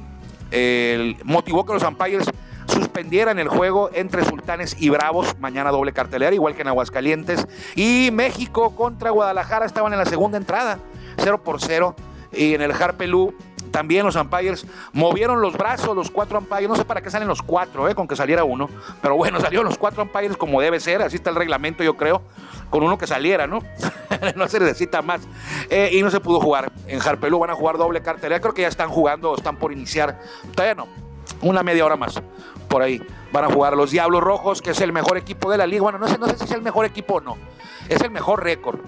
eh, 0.51 1.15
motivó 1.23 1.65
que 1.65 1.73
los 1.73 1.83
umpires 1.83 2.25
suspendieran 2.67 3.39
el 3.39 3.47
juego 3.47 3.89
entre 3.93 4.23
Sultanes 4.25 4.75
y 4.79 4.89
Bravos. 4.89 5.37
Mañana 5.39 5.71
doble 5.71 5.93
cartelera, 5.93 6.33
igual 6.33 6.55
que 6.55 6.61
en 6.61 6.67
Aguascalientes. 6.67 7.47
Y 7.75 8.09
México 8.11 8.75
contra 8.75 9.09
Guadalajara 9.11 9.65
estaban 9.65 9.93
en 9.93 9.99
la 9.99 10.05
segunda 10.05 10.37
entrada, 10.37 10.79
0 11.17 11.43
por 11.43 11.61
0. 11.61 11.95
Y 12.33 12.53
en 12.53 12.61
el 12.61 12.71
Harpelú 12.71 13.33
también 13.77 14.03
los 14.03 14.15
umpires 14.15 14.65
movieron 14.91 15.39
los 15.39 15.53
brazos, 15.53 15.95
los 15.95 16.09
cuatro 16.09 16.39
umpires. 16.39 16.67
No 16.67 16.75
sé 16.75 16.83
para 16.83 16.99
qué 16.99 17.11
salen 17.11 17.27
los 17.27 17.43
cuatro, 17.43 17.87
¿eh? 17.87 17.93
con 17.93 18.07
que 18.07 18.15
saliera 18.15 18.43
uno. 18.43 18.71
Pero 19.03 19.15
bueno, 19.15 19.39
salieron 19.39 19.67
los 19.67 19.77
cuatro 19.77 20.01
umpires 20.01 20.35
como 20.35 20.59
debe 20.59 20.79
ser. 20.79 21.03
Así 21.03 21.17
está 21.17 21.29
el 21.29 21.35
reglamento, 21.35 21.83
yo 21.83 21.95
creo. 21.95 22.23
Con 22.71 22.81
uno 22.81 22.97
que 22.97 23.05
saliera, 23.05 23.45
¿no? 23.45 23.59
no 24.35 24.47
se 24.47 24.59
necesita 24.59 25.03
más. 25.03 25.21
Eh, 25.69 25.91
y 25.93 26.01
no 26.01 26.09
se 26.09 26.19
pudo 26.19 26.39
jugar. 26.39 26.71
En 26.87 26.99
Harpelú 26.99 27.37
van 27.37 27.51
a 27.51 27.53
jugar 27.53 27.77
doble 27.77 28.01
cartelera. 28.01 28.41
Creo 28.41 28.55
que 28.55 28.63
ya 28.63 28.67
están 28.67 28.89
jugando, 28.89 29.35
están 29.35 29.57
por 29.57 29.71
iniciar. 29.71 30.19
Todavía 30.55 30.73
no. 30.73 30.87
Una 31.41 31.61
media 31.61 31.85
hora 31.85 31.97
más. 31.97 32.19
Por 32.67 32.81
ahí 32.81 32.99
van 33.31 33.43
a 33.43 33.47
jugar 33.53 33.77
los 33.77 33.91
Diablos 33.91 34.23
Rojos, 34.23 34.63
que 34.63 34.71
es 34.71 34.81
el 34.81 34.91
mejor 34.91 35.17
equipo 35.17 35.51
de 35.51 35.59
la 35.59 35.67
liga. 35.67 35.83
Bueno, 35.83 35.99
no 35.99 36.07
sé, 36.07 36.17
no 36.17 36.25
sé 36.25 36.35
si 36.35 36.45
es 36.45 36.51
el 36.51 36.63
mejor 36.63 36.87
equipo 36.87 37.17
o 37.17 37.21
no. 37.21 37.37
Es 37.89 38.01
el 38.01 38.09
mejor 38.09 38.43
récord. 38.43 38.79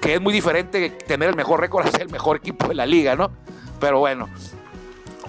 Que 0.00 0.14
es 0.14 0.20
muy 0.20 0.32
diferente 0.32 0.90
tener 0.90 1.28
el 1.28 1.34
mejor 1.34 1.58
récord 1.58 1.84
a 1.84 1.90
ser 1.90 2.02
el 2.02 2.10
mejor 2.10 2.36
equipo 2.36 2.68
de 2.68 2.76
la 2.76 2.86
liga, 2.86 3.16
¿no? 3.16 3.32
Pero 3.80 4.00
bueno, 4.00 4.28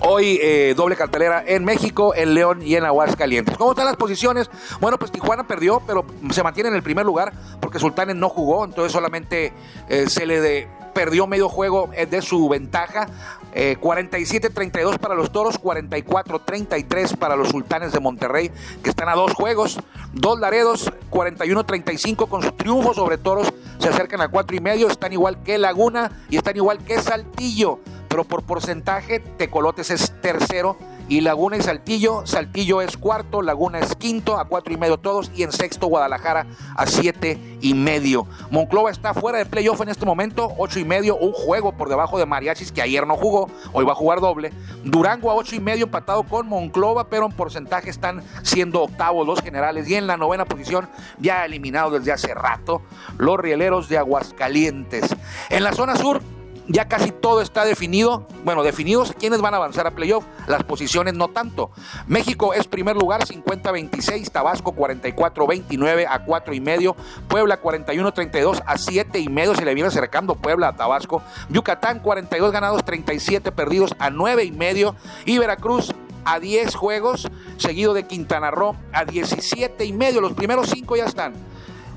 Hoy 0.01 0.39
eh, 0.41 0.73
doble 0.77 0.95
cartelera 0.95 1.43
en 1.45 1.65
México, 1.65 2.15
en 2.15 2.33
León 2.33 2.61
y 2.63 2.75
en 2.75 2.85
Aguascalientes. 2.85 3.57
¿Cómo 3.57 3.71
están 3.71 3.85
las 3.85 3.97
posiciones? 3.97 4.49
Bueno, 4.79 4.97
pues 4.97 5.11
Tijuana 5.11 5.45
perdió, 5.45 5.81
pero 5.85 6.05
se 6.31 6.41
mantiene 6.41 6.69
en 6.69 6.75
el 6.75 6.83
primer 6.83 7.05
lugar 7.05 7.33
porque 7.59 7.79
Sultanes 7.79 8.15
no 8.15 8.29
jugó, 8.29 8.63
entonces 8.63 8.93
solamente 8.93 9.51
eh, 9.89 10.09
se 10.09 10.25
le 10.25 10.69
perdió 10.93 11.27
medio 11.27 11.49
juego 11.49 11.89
eh, 11.93 12.05
de 12.05 12.21
su 12.21 12.47
ventaja. 12.47 13.07
47-32 13.51 14.99
para 14.99 15.15
los 15.15 15.31
Toros, 15.31 15.59
44-33 15.59 17.17
para 17.17 17.35
los 17.35 17.49
Sultanes 17.49 17.91
de 17.91 17.99
Monterrey, 17.99 18.51
que 18.83 18.91
están 18.91 19.09
a 19.09 19.15
dos 19.15 19.33
juegos. 19.33 19.79
Dos 20.13 20.39
Laredos, 20.39 20.93
41-35 21.09 22.29
con 22.29 22.43
su 22.43 22.51
triunfo 22.51 22.93
sobre 22.93 23.17
Toros, 23.17 23.51
se 23.79 23.89
acercan 23.89 24.21
a 24.21 24.27
cuatro 24.27 24.55
y 24.55 24.59
medio, 24.59 24.87
están 24.87 25.13
igual 25.13 25.41
que 25.41 25.57
Laguna 25.57 26.11
y 26.29 26.37
están 26.37 26.55
igual 26.57 26.77
que 26.85 27.01
Saltillo 27.01 27.79
pero 28.09 28.25
por 28.25 28.43
porcentaje 28.43 29.19
Tecolotes 29.19 29.91
es 29.91 30.11
tercero 30.21 30.77
y 31.09 31.21
Laguna 31.21 31.57
y 31.57 31.61
Saltillo, 31.63 32.27
Saltillo 32.27 32.81
es 32.81 32.95
cuarto, 32.95 33.41
Laguna 33.41 33.79
es 33.79 33.95
quinto, 33.95 34.37
a 34.37 34.45
cuatro 34.45 34.71
y 34.71 34.77
medio 34.77 34.97
todos, 34.97 35.31
y 35.33 35.41
en 35.41 35.51
sexto 35.51 35.87
Guadalajara 35.87 36.45
a 36.75 36.85
siete 36.85 37.57
y 37.61 37.73
medio. 37.73 38.27
Monclova 38.51 38.91
está 38.91 39.15
fuera 39.15 39.39
de 39.39 39.47
playoff 39.47 39.81
en 39.81 39.89
este 39.89 40.05
momento, 40.05 40.53
ocho 40.59 40.79
y 40.79 40.85
medio, 40.85 41.17
un 41.17 41.33
juego 41.33 41.71
por 41.71 41.89
debajo 41.89 42.19
de 42.19 42.27
Mariachis 42.27 42.71
que 42.71 42.83
ayer 42.83 43.07
no 43.07 43.17
jugó, 43.17 43.49
hoy 43.73 43.85
va 43.85 43.93
a 43.93 43.95
jugar 43.95 44.21
doble. 44.21 44.53
Durango 44.83 45.31
a 45.31 45.33
ocho 45.33 45.55
y 45.55 45.59
medio 45.59 45.85
empatado 45.85 46.21
con 46.23 46.47
Monclova, 46.47 47.09
pero 47.09 47.25
en 47.25 47.31
porcentaje 47.31 47.89
están 47.89 48.23
siendo 48.43 48.83
octavos 48.83 49.25
los 49.25 49.41
generales 49.41 49.89
y 49.89 49.95
en 49.95 50.05
la 50.05 50.15
novena 50.15 50.45
posición 50.45 50.87
ya 51.17 51.43
eliminados 51.43 51.93
desde 51.93 52.11
hace 52.11 52.35
rato 52.35 52.83
los 53.17 53.39
rieleros 53.39 53.89
de 53.89 53.97
Aguascalientes. 53.97 55.15
En 55.49 55.63
la 55.63 55.73
zona 55.73 55.95
sur, 55.95 56.21
ya 56.69 56.87
casi 56.87 57.11
todo 57.11 57.41
está 57.41 57.65
definido. 57.65 58.25
Bueno, 58.45 58.63
definidos 58.63 59.13
quiénes 59.19 59.41
van 59.41 59.53
a 59.53 59.57
avanzar 59.57 59.87
a 59.87 59.91
playoff, 59.91 60.23
las 60.47 60.63
posiciones 60.63 61.15
no 61.15 61.27
tanto. 61.27 61.71
México 62.07 62.53
es 62.53 62.67
primer 62.67 62.95
lugar, 62.95 63.25
50-26, 63.25 64.31
Tabasco 64.31 64.73
44-29 64.75 66.05
a 66.07 66.23
4 66.23 66.53
y 66.53 66.61
medio, 66.61 66.95
Puebla 67.27 67.61
41-32 67.61 68.63
a 68.65 68.77
7 68.77 69.19
y 69.19 69.27
medio, 69.27 69.55
se 69.55 69.65
le 69.65 69.73
viene 69.73 69.87
acercando 69.87 70.35
Puebla 70.35 70.69
a 70.69 70.75
Tabasco, 70.75 71.23
Yucatán 71.49 71.99
42 71.99 72.51
ganados, 72.51 72.85
37 72.85 73.51
perdidos 73.51 73.95
a 73.99 74.11
9 74.11 74.43
y 74.43 74.51
medio 74.51 74.95
y 75.25 75.39
Veracruz 75.39 75.93
a 76.23 76.39
10 76.39 76.75
juegos, 76.75 77.27
seguido 77.57 77.93
de 77.93 78.03
Quintana 78.03 78.51
Roo 78.51 78.75
a 78.93 79.05
17 79.05 79.85
y 79.85 79.93
medio. 79.93 80.21
Los 80.21 80.33
primeros 80.33 80.69
5 80.69 80.95
ya 80.95 81.05
están. 81.05 81.33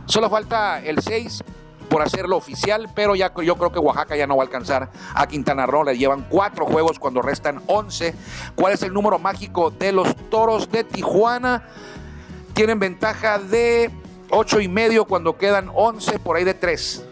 Solo 0.07 0.31
falta 0.31 0.83
el 0.83 1.01
6 1.01 1.45
por 1.93 2.01
hacerlo 2.01 2.39
oficial, 2.39 2.89
pero 2.95 3.15
ya 3.15 3.35
yo 3.45 3.57
creo 3.57 3.71
que 3.71 3.79
Oaxaca 3.79 4.17
ya 4.17 4.27
no 4.27 4.39
va 4.39 4.45
a 4.45 4.47
alcanzar 4.47 4.89
a 5.15 5.27
Quintana 5.27 5.67
Roo. 5.67 5.85
Le 5.85 5.99
llevan 5.99 6.27
cuatro 6.27 6.65
juegos 6.65 6.99
cuando 6.99 7.21
restan 7.21 7.61
11. 7.67 8.15
¿Cuál 8.57 8.73
es 8.73 8.83
el 8.83 8.95
número 8.95 9.19
mágico 9.19 9.71
de 9.71 9.93
los 9.93 10.17
toros 10.31 10.73
de 10.73 10.85
Tijuana? 10.85 11.69
Tienen 12.55 12.79
ventaja 12.79 13.39
de 13.39 13.91
8 14.31 14.61
y 14.63 14.69
medio 14.69 15.05
cuando 15.05 15.37
quedan 15.37 15.71
11 15.75 16.19
por 16.21 16.39
ahí 16.39 16.45
de 16.45 16.55
3. 16.55 17.05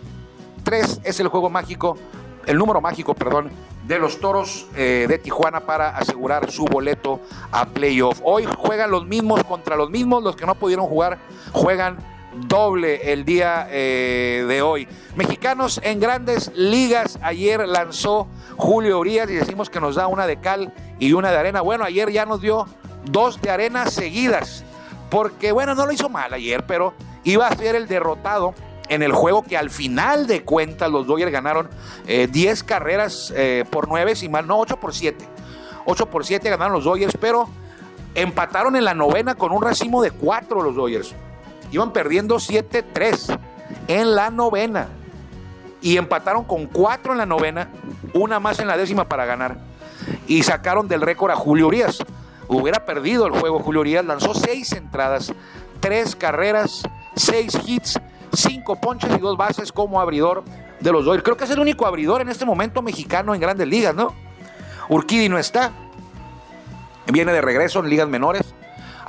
3 0.64 1.00
es 1.04 1.20
el 1.20 1.28
juego 1.28 1.50
mágico, 1.50 1.98
el 2.46 2.56
número 2.56 2.80
mágico, 2.80 3.12
perdón, 3.12 3.50
de 3.86 3.98
los 3.98 4.18
toros 4.18 4.66
eh, 4.76 5.04
de 5.06 5.18
Tijuana 5.18 5.60
para 5.60 5.90
asegurar 5.90 6.50
su 6.50 6.64
boleto 6.64 7.20
a 7.52 7.66
playoff. 7.66 8.22
Hoy 8.24 8.48
juegan 8.56 8.90
los 8.90 9.06
mismos 9.06 9.44
contra 9.44 9.76
los 9.76 9.90
mismos, 9.90 10.22
los 10.22 10.36
que 10.36 10.46
no 10.46 10.54
pudieron 10.54 10.86
jugar 10.86 11.18
juegan 11.52 11.98
doble 12.32 13.12
el 13.12 13.24
día 13.24 13.66
eh, 13.70 14.44
de 14.48 14.62
hoy. 14.62 14.88
Mexicanos 15.16 15.80
en 15.82 16.00
grandes 16.00 16.52
ligas. 16.54 17.18
Ayer 17.22 17.66
lanzó 17.66 18.28
Julio 18.56 18.98
Urias 18.98 19.28
y 19.30 19.34
decimos 19.34 19.70
que 19.70 19.80
nos 19.80 19.96
da 19.96 20.06
una 20.06 20.26
de 20.26 20.40
cal 20.40 20.72
y 20.98 21.12
una 21.12 21.30
de 21.30 21.38
arena. 21.38 21.60
Bueno, 21.60 21.84
ayer 21.84 22.10
ya 22.10 22.26
nos 22.26 22.40
dio 22.40 22.66
dos 23.04 23.40
de 23.40 23.50
arena 23.50 23.86
seguidas. 23.86 24.64
Porque, 25.10 25.52
bueno, 25.52 25.74
no 25.74 25.86
lo 25.86 25.92
hizo 25.92 26.08
mal 26.08 26.32
ayer, 26.32 26.64
pero 26.66 26.94
iba 27.24 27.46
a 27.48 27.56
ser 27.56 27.74
el 27.74 27.88
derrotado 27.88 28.54
en 28.88 29.02
el 29.02 29.12
juego 29.12 29.42
que 29.42 29.56
al 29.56 29.70
final 29.70 30.26
de 30.26 30.42
cuentas 30.44 30.90
los 30.90 31.06
Dodgers 31.06 31.32
ganaron 31.32 31.68
10 32.06 32.36
eh, 32.36 32.64
carreras 32.66 33.32
eh, 33.36 33.64
por 33.70 33.88
9, 33.88 34.16
si 34.16 34.28
mal, 34.28 34.46
no, 34.46 34.58
8 34.58 34.78
por 34.78 34.94
7. 34.94 35.24
8 35.86 36.06
por 36.06 36.24
7 36.24 36.48
ganaron 36.50 36.74
los 36.74 36.84
Dodgers, 36.84 37.16
pero 37.20 37.48
empataron 38.14 38.76
en 38.76 38.84
la 38.84 38.94
novena 38.94 39.34
con 39.34 39.52
un 39.52 39.62
racimo 39.62 40.02
de 40.02 40.10
4 40.10 40.62
los 40.62 40.74
Dodgers. 40.74 41.14
Iban 41.70 41.92
perdiendo 41.92 42.36
7-3 42.36 43.38
en 43.88 44.14
la 44.14 44.30
novena. 44.30 44.88
Y 45.82 45.96
empataron 45.96 46.44
con 46.44 46.66
4 46.66 47.12
en 47.12 47.18
la 47.18 47.26
novena, 47.26 47.68
una 48.12 48.38
más 48.38 48.58
en 48.58 48.68
la 48.68 48.76
décima 48.76 49.08
para 49.08 49.24
ganar. 49.24 49.58
Y 50.26 50.42
sacaron 50.42 50.88
del 50.88 51.00
récord 51.00 51.30
a 51.30 51.36
Julio 51.36 51.68
Urias. 51.68 51.98
Hubiera 52.48 52.84
perdido 52.84 53.26
el 53.26 53.32
juego 53.32 53.60
Julio 53.60 53.80
Urias, 53.80 54.04
lanzó 54.04 54.34
6 54.34 54.72
entradas, 54.72 55.32
3 55.80 56.16
carreras, 56.16 56.82
6 57.14 57.60
hits, 57.64 58.00
5 58.32 58.80
ponches 58.80 59.10
y 59.16 59.18
2 59.18 59.36
bases 59.36 59.72
como 59.72 60.00
abridor 60.00 60.42
de 60.80 60.92
los 60.92 61.04
Dodgers. 61.04 61.22
Creo 61.22 61.36
que 61.36 61.44
es 61.44 61.50
el 61.50 61.60
único 61.60 61.86
abridor 61.86 62.20
en 62.20 62.28
este 62.28 62.44
momento 62.44 62.82
mexicano 62.82 63.34
en 63.34 63.40
grandes 63.40 63.68
ligas, 63.68 63.94
¿no? 63.94 64.14
Urquidi 64.88 65.28
no 65.28 65.38
está. 65.38 65.70
Viene 67.06 67.32
de 67.32 67.40
regreso 67.40 67.78
en 67.80 67.88
ligas 67.88 68.08
menores. 68.08 68.49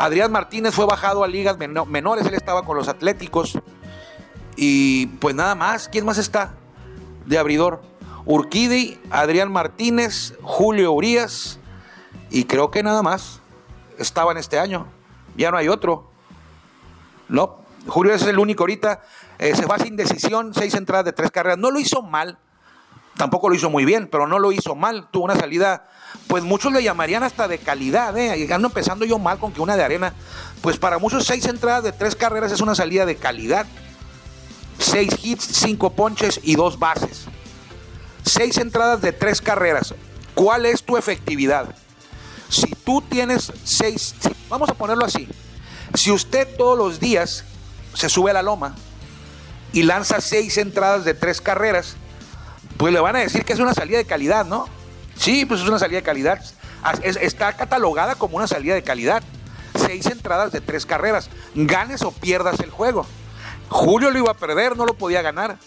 Adrián 0.02 0.32
Martínez 0.32 0.74
fue 0.74 0.88
bajado 0.88 1.24
a 1.24 1.28
ligas 1.28 1.60
menores, 1.60 2.26
él 2.26 2.34
estaba 2.34 2.66
con 2.66 2.76
los 2.76 2.88
Atléticos. 2.88 3.60
Y 4.56 5.06
pues 5.06 5.36
nada 5.36 5.54
más, 5.54 5.88
¿quién 5.90 6.06
más 6.06 6.18
está 6.18 6.56
de 7.28 7.38
abridor? 7.38 7.84
Urquidi, 8.26 9.00
Adrián 9.12 9.52
Martínez, 9.52 10.34
Julio 10.42 10.92
Urias 10.94 11.60
y 12.32 12.46
creo 12.46 12.72
que 12.72 12.82
nada 12.82 13.04
más 13.04 13.42
estaban 14.00 14.38
este 14.38 14.58
año. 14.58 14.88
Ya 15.38 15.52
no 15.52 15.58
hay 15.58 15.68
otro. 15.68 16.10
No, 17.30 17.60
Julio 17.86 18.16
es 18.16 18.24
el 18.24 18.40
único 18.40 18.64
ahorita. 18.64 19.04
Eh, 19.38 19.56
se 19.56 19.68
va 19.68 19.78
sin 19.78 19.96
decisión, 19.96 20.56
seis 20.56 20.74
entradas 20.74 21.06
de 21.06 21.14
tres 21.14 21.30
carreras. 21.30 21.60
No 21.60 21.70
lo 21.70 21.80
hizo 21.80 22.02
mal, 22.02 22.40
tampoco 23.18 23.50
lo 23.50 23.56
hizo 23.56 23.70
muy 23.70 23.86
bien, 23.86 24.08
pero 24.12 24.26
no 24.26 24.40
lo 24.40 24.52
hizo 24.52 24.74
mal. 24.74 25.10
Tuvo 25.12 25.26
una 25.26 25.36
salida 25.36 25.88
pues 26.32 26.46
muchos 26.46 26.72
le 26.72 26.82
llamarían 26.82 27.24
hasta 27.24 27.50
de 27.50 27.58
calidad, 27.58 28.18
¿eh? 28.18 28.48
ando 28.54 28.70
empezando 28.70 29.04
yo 29.04 29.20
mal 29.20 29.38
con 29.38 29.52
que 29.52 29.60
una 29.60 29.76
de 29.76 29.84
arena, 29.84 30.14
pues 30.62 30.78
para 30.78 30.98
muchos 30.98 31.26
seis 31.26 31.46
entradas 31.46 31.84
de 31.84 31.92
tres 31.92 32.16
carreras 32.16 32.54
es 32.54 32.62
una 32.62 32.74
salida 32.74 33.06
de 33.06 33.18
calidad. 33.18 33.66
Seis 34.80 35.14
hits, 35.22 35.44
cinco 35.44 35.90
ponches 35.90 36.40
y 36.42 36.56
dos 36.56 36.80
bases. 36.80 37.26
Seis 38.24 38.56
entradas 38.60 39.02
de 39.02 39.12
tres 39.12 39.42
carreras. 39.42 39.94
¿Cuál 40.34 40.66
es 40.66 40.82
tu 40.84 40.96
efectividad? 40.96 41.76
Si 42.48 42.68
tú 42.86 43.02
tienes 43.02 43.52
seis, 43.66 44.16
vamos 44.48 44.70
a 44.70 44.74
ponerlo 44.74 45.04
así. 45.04 45.28
Si 45.96 46.12
usted 46.12 46.48
todos 46.56 46.78
los 46.78 47.02
días 47.02 47.44
se 47.94 48.08
sube 48.08 48.32
a 48.32 48.36
la 48.36 48.42
loma 48.42 48.74
y 49.74 49.84
lanza 49.84 50.22
seis 50.22 50.58
entradas 50.58 51.04
de 51.04 51.14
tres 51.14 51.42
carreras, 51.42 51.98
pues 52.78 52.94
le 52.94 53.02
van 53.02 53.18
a 53.18 53.20
decir 53.20 53.44
que 53.44 53.52
es 53.52 53.60
una 53.60 53.74
salida 53.74 53.98
de 53.98 54.06
calidad, 54.06 54.46
¿no? 54.46 54.70
Sí, 55.22 55.46
pues 55.46 55.62
es 55.62 55.68
una 55.68 55.78
salida 55.78 56.00
de 56.00 56.04
calidad. 56.04 56.42
está 57.04 57.54
catalogada 57.54 58.16
como 58.16 58.38
una 58.38 58.48
salida 58.48 58.74
de 58.74 58.82
calidad. 58.82 59.22
Seis 59.76 60.08
entradas 60.08 60.52
de 60.52 60.62
tres 60.62 60.88
carreras. 60.88 61.30
Ganes 61.54 62.02
o 62.02 62.12
pierdas 62.12 62.60
el 62.60 62.72
juego. 62.72 63.06
Julio 63.70 64.10
lo 64.10 64.18
iba 64.18 64.32
a 64.32 64.34
perder, 64.34 64.76
no 64.76 64.88
lo 64.88 64.96
podía 64.96 65.22
ganar. 65.22 65.60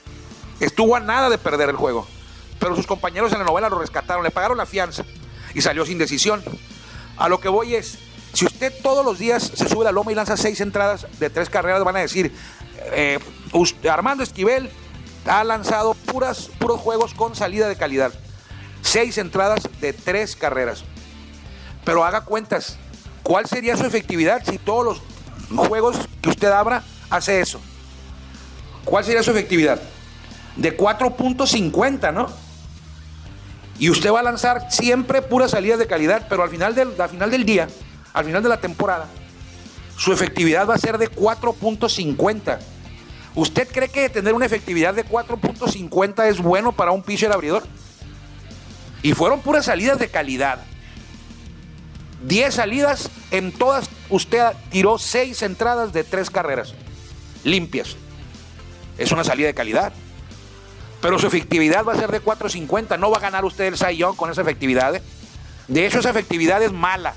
Estuvo 0.58 0.96
a 0.96 1.00
nada 1.00 1.30
de 1.30 1.38
perder 1.38 1.68
el 1.68 1.76
juego. 1.76 2.04
Pero 2.58 2.74
sus 2.74 2.88
compañeros 2.88 3.32
en 3.32 3.38
la 3.38 3.44
novela 3.44 3.68
lo 3.68 3.78
rescataron, 3.78 4.24
le 4.24 4.32
pagaron 4.32 4.58
la 4.58 4.66
fianza 4.66 5.04
y 5.54 5.60
salió 5.60 5.86
sin 5.86 5.98
decisión. 5.98 6.42
A 7.16 7.28
lo 7.28 7.38
que 7.38 7.48
voy 7.48 7.76
es, 7.76 7.98
si 8.32 8.46
usted 8.46 8.72
todos 8.82 9.04
los 9.04 9.20
días 9.20 9.52
se 9.54 9.68
sube 9.68 9.82
a 9.82 9.84
la 9.84 9.92
loma 9.92 10.10
y 10.10 10.16
lanza 10.16 10.36
seis 10.36 10.60
entradas 10.60 11.06
de 11.20 11.30
tres 11.30 11.48
carreras, 11.48 11.84
van 11.84 11.94
a 11.94 12.00
decir, 12.00 12.34
eh, 12.86 13.20
Armando 13.88 14.24
Esquivel 14.24 14.68
ha 15.26 15.44
lanzado 15.44 15.94
puras, 15.94 16.50
puros 16.58 16.80
juegos 16.80 17.14
con 17.14 17.36
salida 17.36 17.68
de 17.68 17.76
calidad. 17.76 18.12
Seis 18.84 19.16
entradas 19.16 19.68
de 19.80 19.94
tres 19.94 20.36
carreras. 20.36 20.84
Pero 21.84 22.04
haga 22.04 22.20
cuentas. 22.20 22.76
¿Cuál 23.22 23.46
sería 23.46 23.76
su 23.78 23.86
efectividad 23.86 24.44
si 24.44 24.58
todos 24.58 25.00
los 25.50 25.66
juegos 25.66 25.96
que 26.20 26.28
usted 26.28 26.48
abra 26.48 26.84
hace 27.08 27.40
eso? 27.40 27.60
¿Cuál 28.84 29.04
sería 29.04 29.22
su 29.22 29.30
efectividad? 29.30 29.80
De 30.56 30.76
4.50, 30.76 32.12
¿no? 32.12 32.28
Y 33.78 33.88
usted 33.88 34.12
va 34.12 34.20
a 34.20 34.22
lanzar 34.22 34.70
siempre 34.70 35.22
puras 35.22 35.52
salidas 35.52 35.78
de 35.78 35.86
calidad, 35.86 36.26
pero 36.28 36.42
al 36.42 36.50
final 36.50 36.74
del, 36.74 36.92
al 37.00 37.08
final 37.08 37.30
del 37.30 37.46
día, 37.46 37.68
al 38.12 38.26
final 38.26 38.42
de 38.42 38.50
la 38.50 38.60
temporada, 38.60 39.08
su 39.96 40.12
efectividad 40.12 40.68
va 40.68 40.74
a 40.74 40.78
ser 40.78 40.98
de 40.98 41.10
4.50. 41.10 42.58
¿Usted 43.34 43.68
cree 43.72 43.88
que 43.88 44.10
tener 44.10 44.34
una 44.34 44.44
efectividad 44.44 44.92
de 44.92 45.06
4.50 45.06 46.26
es 46.28 46.38
bueno 46.40 46.72
para 46.72 46.92
un 46.92 47.02
pitcher 47.02 47.32
abridor? 47.32 47.64
Y 49.04 49.12
fueron 49.12 49.42
puras 49.42 49.66
salidas 49.66 49.98
de 49.98 50.08
calidad. 50.08 50.60
10 52.26 52.54
salidas, 52.54 53.10
en 53.30 53.52
todas 53.52 53.90
usted 54.08 54.42
tiró 54.70 54.96
6 54.96 55.42
entradas 55.42 55.92
de 55.92 56.04
3 56.04 56.30
carreras 56.30 56.74
limpias. 57.44 57.96
Es 58.96 59.12
una 59.12 59.22
salida 59.22 59.48
de 59.48 59.54
calidad. 59.54 59.92
Pero 61.02 61.18
su 61.18 61.26
efectividad 61.26 61.84
va 61.84 61.92
a 61.92 61.98
ser 61.98 62.10
de 62.10 62.22
4.50. 62.22 62.98
No 62.98 63.10
va 63.10 63.18
a 63.18 63.20
ganar 63.20 63.44
usted 63.44 63.66
el 63.66 63.76
Sayón 63.76 64.16
con 64.16 64.30
esa 64.30 64.40
efectividad. 64.40 64.96
¿eh? 64.96 65.02
De 65.68 65.86
hecho, 65.86 65.98
esa 65.98 66.08
efectividad 66.08 66.62
es 66.62 66.72
mala 66.72 67.12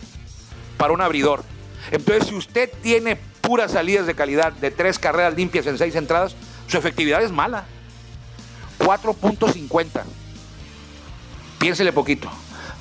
para 0.75 0.91
un 0.91 0.99
abridor. 0.99 1.45
Entonces, 1.89 2.27
si 2.27 2.35
usted 2.35 2.69
tiene 2.83 3.15
puras 3.39 3.71
salidas 3.71 4.05
de 4.05 4.13
calidad 4.13 4.51
de 4.51 4.71
tres 4.71 4.99
carreras 4.99 5.35
limpias 5.35 5.65
en 5.67 5.77
seis 5.77 5.95
entradas, 5.95 6.35
su 6.67 6.77
efectividad 6.77 7.23
es 7.23 7.31
mala. 7.31 7.63
4.50. 8.79 10.03
Piénsele 11.59 11.91
poquito. 11.91 12.29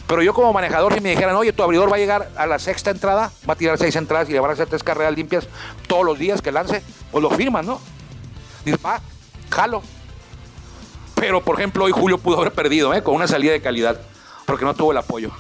Pero 0.06 0.22
yo 0.22 0.32
como 0.34 0.52
manejador, 0.52 0.94
si 0.94 1.00
me 1.00 1.10
dijeran, 1.10 1.34
oye, 1.34 1.52
tu 1.52 1.62
abridor 1.62 1.90
va 1.90 1.96
a 1.96 1.98
llegar 1.98 2.30
a 2.36 2.46
la 2.46 2.58
sexta 2.58 2.90
entrada, 2.90 3.32
va 3.48 3.54
a 3.54 3.56
tirar 3.56 3.76
seis 3.76 3.96
entradas 3.96 4.28
y 4.28 4.32
le 4.32 4.40
van 4.40 4.50
a 4.50 4.52
hacer 4.52 4.68
tres 4.68 4.84
carreras 4.84 5.14
limpias 5.14 5.48
todos 5.88 6.04
los 6.04 6.18
días 6.18 6.40
que 6.40 6.52
lance, 6.52 6.82
pues 7.10 7.22
lo 7.22 7.30
firman, 7.30 7.66
¿no? 7.66 7.80
Dice, 8.64 8.78
va, 8.84 9.00
jalo. 9.50 9.82
Pero, 11.16 11.42
por 11.42 11.56
ejemplo, 11.56 11.84
hoy 11.84 11.92
Julio 11.92 12.18
pudo 12.18 12.38
haber 12.38 12.52
perdido, 12.52 12.94
¿eh? 12.94 13.02
Con 13.02 13.14
una 13.14 13.26
salida 13.26 13.52
de 13.52 13.60
calidad, 13.60 14.00
porque 14.44 14.64
no 14.64 14.74
tuvo 14.74 14.92
el 14.92 14.98
apoyo. 14.98 15.30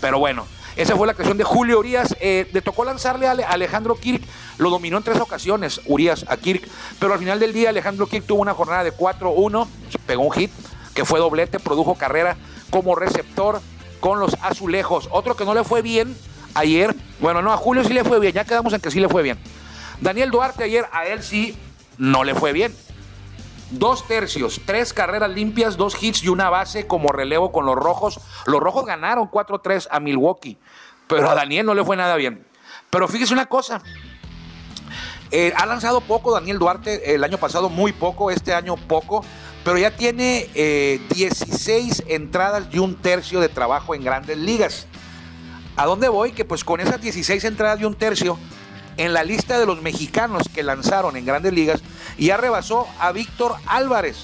Pero 0.00 0.18
bueno, 0.18 0.44
esa 0.74 0.96
fue 0.96 1.06
la 1.06 1.12
actuación 1.12 1.36
de 1.36 1.44
Julio 1.44 1.78
Urias. 1.78 2.16
Eh, 2.20 2.48
le 2.52 2.62
tocó 2.62 2.84
lanzarle 2.84 3.28
a 3.28 3.32
Alejandro 3.32 3.94
Kirk. 3.94 4.22
Lo 4.58 4.70
dominó 4.70 4.96
en 4.96 5.02
tres 5.04 5.20
ocasiones, 5.20 5.82
Urias 5.86 6.24
a 6.26 6.36
Kirk. 6.36 6.66
Pero 6.98 7.12
al 7.12 7.18
final 7.18 7.38
del 7.38 7.52
día, 7.52 7.68
Alejandro 7.68 8.06
Kirk 8.06 8.26
tuvo 8.26 8.40
una 8.40 8.54
jornada 8.54 8.82
de 8.82 8.92
4-1. 8.92 9.68
Pegó 10.06 10.22
un 10.22 10.32
hit, 10.32 10.50
que 10.94 11.04
fue 11.04 11.20
doblete, 11.20 11.60
produjo 11.60 11.94
carrera 11.94 12.36
como 12.70 12.94
receptor 12.94 13.60
con 14.00 14.20
los 14.20 14.34
azulejos. 14.42 15.08
Otro 15.10 15.36
que 15.36 15.44
no 15.44 15.54
le 15.54 15.64
fue 15.64 15.82
bien 15.82 16.16
ayer. 16.54 16.94
Bueno, 17.20 17.42
no, 17.42 17.52
a 17.52 17.56
Julio 17.56 17.84
sí 17.84 17.92
le 17.92 18.04
fue 18.04 18.18
bien. 18.20 18.32
Ya 18.32 18.44
quedamos 18.44 18.72
en 18.72 18.80
que 18.80 18.90
sí 18.90 19.00
le 19.00 19.08
fue 19.08 19.22
bien. 19.22 19.38
Daniel 20.00 20.30
Duarte 20.30 20.64
ayer, 20.64 20.86
a 20.92 21.06
él 21.06 21.22
sí 21.22 21.56
no 21.98 22.24
le 22.24 22.34
fue 22.34 22.52
bien. 22.52 22.74
Dos 23.70 24.06
tercios, 24.08 24.60
tres 24.64 24.92
carreras 24.92 25.30
limpias, 25.30 25.76
dos 25.76 26.02
hits 26.02 26.24
y 26.24 26.28
una 26.28 26.50
base 26.50 26.86
como 26.86 27.12
relevo 27.12 27.52
con 27.52 27.66
los 27.66 27.76
rojos. 27.76 28.18
Los 28.46 28.60
rojos 28.60 28.84
ganaron 28.84 29.30
4-3 29.30 29.86
a 29.90 30.00
Milwaukee, 30.00 30.58
pero 31.06 31.30
a 31.30 31.34
Daniel 31.34 31.66
no 31.66 31.74
le 31.74 31.84
fue 31.84 31.96
nada 31.96 32.16
bien. 32.16 32.44
Pero 32.88 33.06
fíjese 33.06 33.32
una 33.32 33.46
cosa, 33.46 33.80
eh, 35.30 35.52
ha 35.56 35.66
lanzado 35.66 36.00
poco 36.00 36.32
Daniel 36.32 36.58
Duarte, 36.58 37.14
el 37.14 37.22
año 37.22 37.38
pasado 37.38 37.68
muy 37.68 37.92
poco, 37.92 38.32
este 38.32 38.52
año 38.52 38.74
poco, 38.76 39.24
pero 39.64 39.78
ya 39.78 39.90
tiene 39.90 40.48
16 41.14 42.00
eh, 42.00 42.14
entradas 42.14 42.64
y 42.72 42.78
un 42.78 42.96
tercio 42.96 43.40
de 43.40 43.48
trabajo 43.48 43.94
en 43.94 44.04
grandes 44.04 44.38
ligas. 44.38 44.86
¿A 45.76 45.86
dónde 45.86 46.08
voy? 46.08 46.32
Que 46.32 46.44
pues 46.44 46.64
con 46.64 46.80
esas 46.80 47.00
16 47.00 47.44
entradas 47.44 47.80
y 47.80 47.84
un 47.84 47.94
tercio 47.94 48.38
en 48.96 49.12
la 49.12 49.24
lista 49.24 49.58
de 49.58 49.66
los 49.66 49.80
mexicanos 49.80 50.42
que 50.54 50.62
lanzaron 50.62 51.16
en 51.16 51.24
grandes 51.24 51.52
ligas 51.52 51.82
ya 52.18 52.36
rebasó 52.36 52.86
a 52.98 53.12
Víctor 53.12 53.54
Álvarez, 53.66 54.18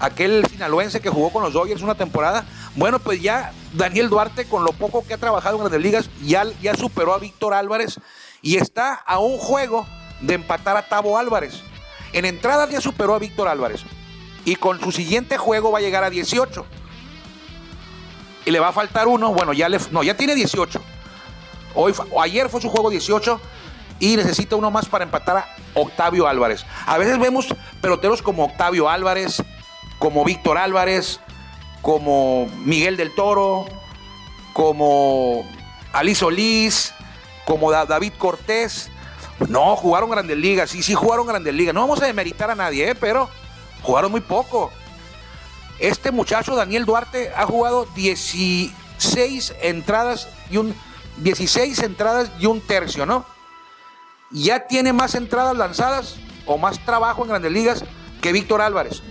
aquel 0.00 0.46
sinaloense 0.46 1.00
que 1.00 1.10
jugó 1.10 1.30
con 1.30 1.42
los 1.42 1.52
Dodgers 1.52 1.82
una 1.82 1.94
temporada. 1.94 2.44
Bueno, 2.74 2.98
pues 2.98 3.20
ya 3.20 3.52
Daniel 3.74 4.08
Duarte, 4.08 4.46
con 4.46 4.64
lo 4.64 4.72
poco 4.72 5.04
que 5.06 5.14
ha 5.14 5.18
trabajado 5.18 5.56
en 5.56 5.60
grandes 5.60 5.82
ligas, 5.82 6.10
ya, 6.22 6.44
ya 6.62 6.74
superó 6.74 7.14
a 7.14 7.18
Víctor 7.18 7.54
Álvarez 7.54 8.00
y 8.40 8.56
está 8.56 8.94
a 8.94 9.18
un 9.18 9.38
juego 9.38 9.86
de 10.20 10.34
empatar 10.34 10.76
a 10.76 10.88
Tavo 10.88 11.18
Álvarez. 11.18 11.62
En 12.14 12.24
entrada 12.24 12.68
ya 12.70 12.80
superó 12.80 13.14
a 13.14 13.18
Víctor 13.18 13.48
Álvarez 13.48 13.82
y 14.46 14.56
con 14.56 14.80
su 14.80 14.90
siguiente 14.90 15.36
juego 15.36 15.70
va 15.70 15.78
a 15.78 15.82
llegar 15.82 16.04
a 16.04 16.10
18. 16.10 16.64
Y 18.46 18.50
le 18.50 18.60
va 18.60 18.68
a 18.68 18.72
faltar 18.72 19.08
uno, 19.08 19.34
bueno, 19.34 19.52
ya 19.52 19.68
le, 19.68 19.78
no, 19.90 20.02
ya 20.02 20.16
tiene 20.16 20.34
18 20.34 20.80
Hoy, 21.74 21.92
ayer 22.22 22.48
fue 22.48 22.60
su 22.60 22.68
juego 22.68 22.88
18 22.88 23.40
y 23.98 24.16
necesita 24.16 24.54
uno 24.56 24.70
más 24.70 24.86
para 24.86 25.04
empatar 25.04 25.36
a 25.38 25.48
Octavio 25.74 26.28
Álvarez. 26.28 26.64
A 26.86 26.98
veces 26.98 27.18
vemos 27.18 27.48
peloteros 27.80 28.22
como 28.22 28.44
Octavio 28.44 28.88
Álvarez, 28.88 29.42
como 29.98 30.24
Víctor 30.24 30.56
Álvarez, 30.56 31.20
como 31.82 32.46
Miguel 32.64 32.96
del 32.96 33.14
Toro, 33.14 33.66
como 34.52 35.44
Ali 35.92 36.14
Solís, 36.14 36.94
como 37.44 37.72
David 37.72 38.12
Cortés. 38.18 38.90
No, 39.48 39.76
jugaron 39.76 40.10
grandes 40.10 40.36
ligas, 40.36 40.70
sí, 40.70 40.82
sí 40.82 40.94
jugaron 40.94 41.26
grandes 41.26 41.54
ligas. 41.54 41.74
No 41.74 41.80
vamos 41.80 42.00
a 42.02 42.06
demeritar 42.06 42.50
a 42.50 42.54
nadie, 42.54 42.90
¿eh? 42.90 42.94
pero 42.94 43.28
jugaron 43.82 44.10
muy 44.10 44.20
poco. 44.20 44.70
Este 45.78 46.12
muchacho, 46.12 46.54
Daniel 46.54 46.84
Duarte, 46.84 47.32
ha 47.36 47.46
jugado 47.46 47.86
16 47.96 49.54
entradas 49.60 50.28
y 50.50 50.56
un 50.58 50.74
16 51.18 51.78
entradas 51.80 52.30
y 52.38 52.46
un 52.46 52.60
tercio, 52.60 53.06
¿no? 53.06 53.24
Ya 54.30 54.66
tiene 54.66 54.92
más 54.92 55.14
entradas 55.14 55.56
lanzadas 55.56 56.16
o 56.46 56.58
más 56.58 56.84
trabajo 56.84 57.22
en 57.22 57.28
grandes 57.28 57.52
ligas 57.52 57.84
que 58.20 58.32
Víctor 58.32 58.60
Álvarez. 58.62 59.02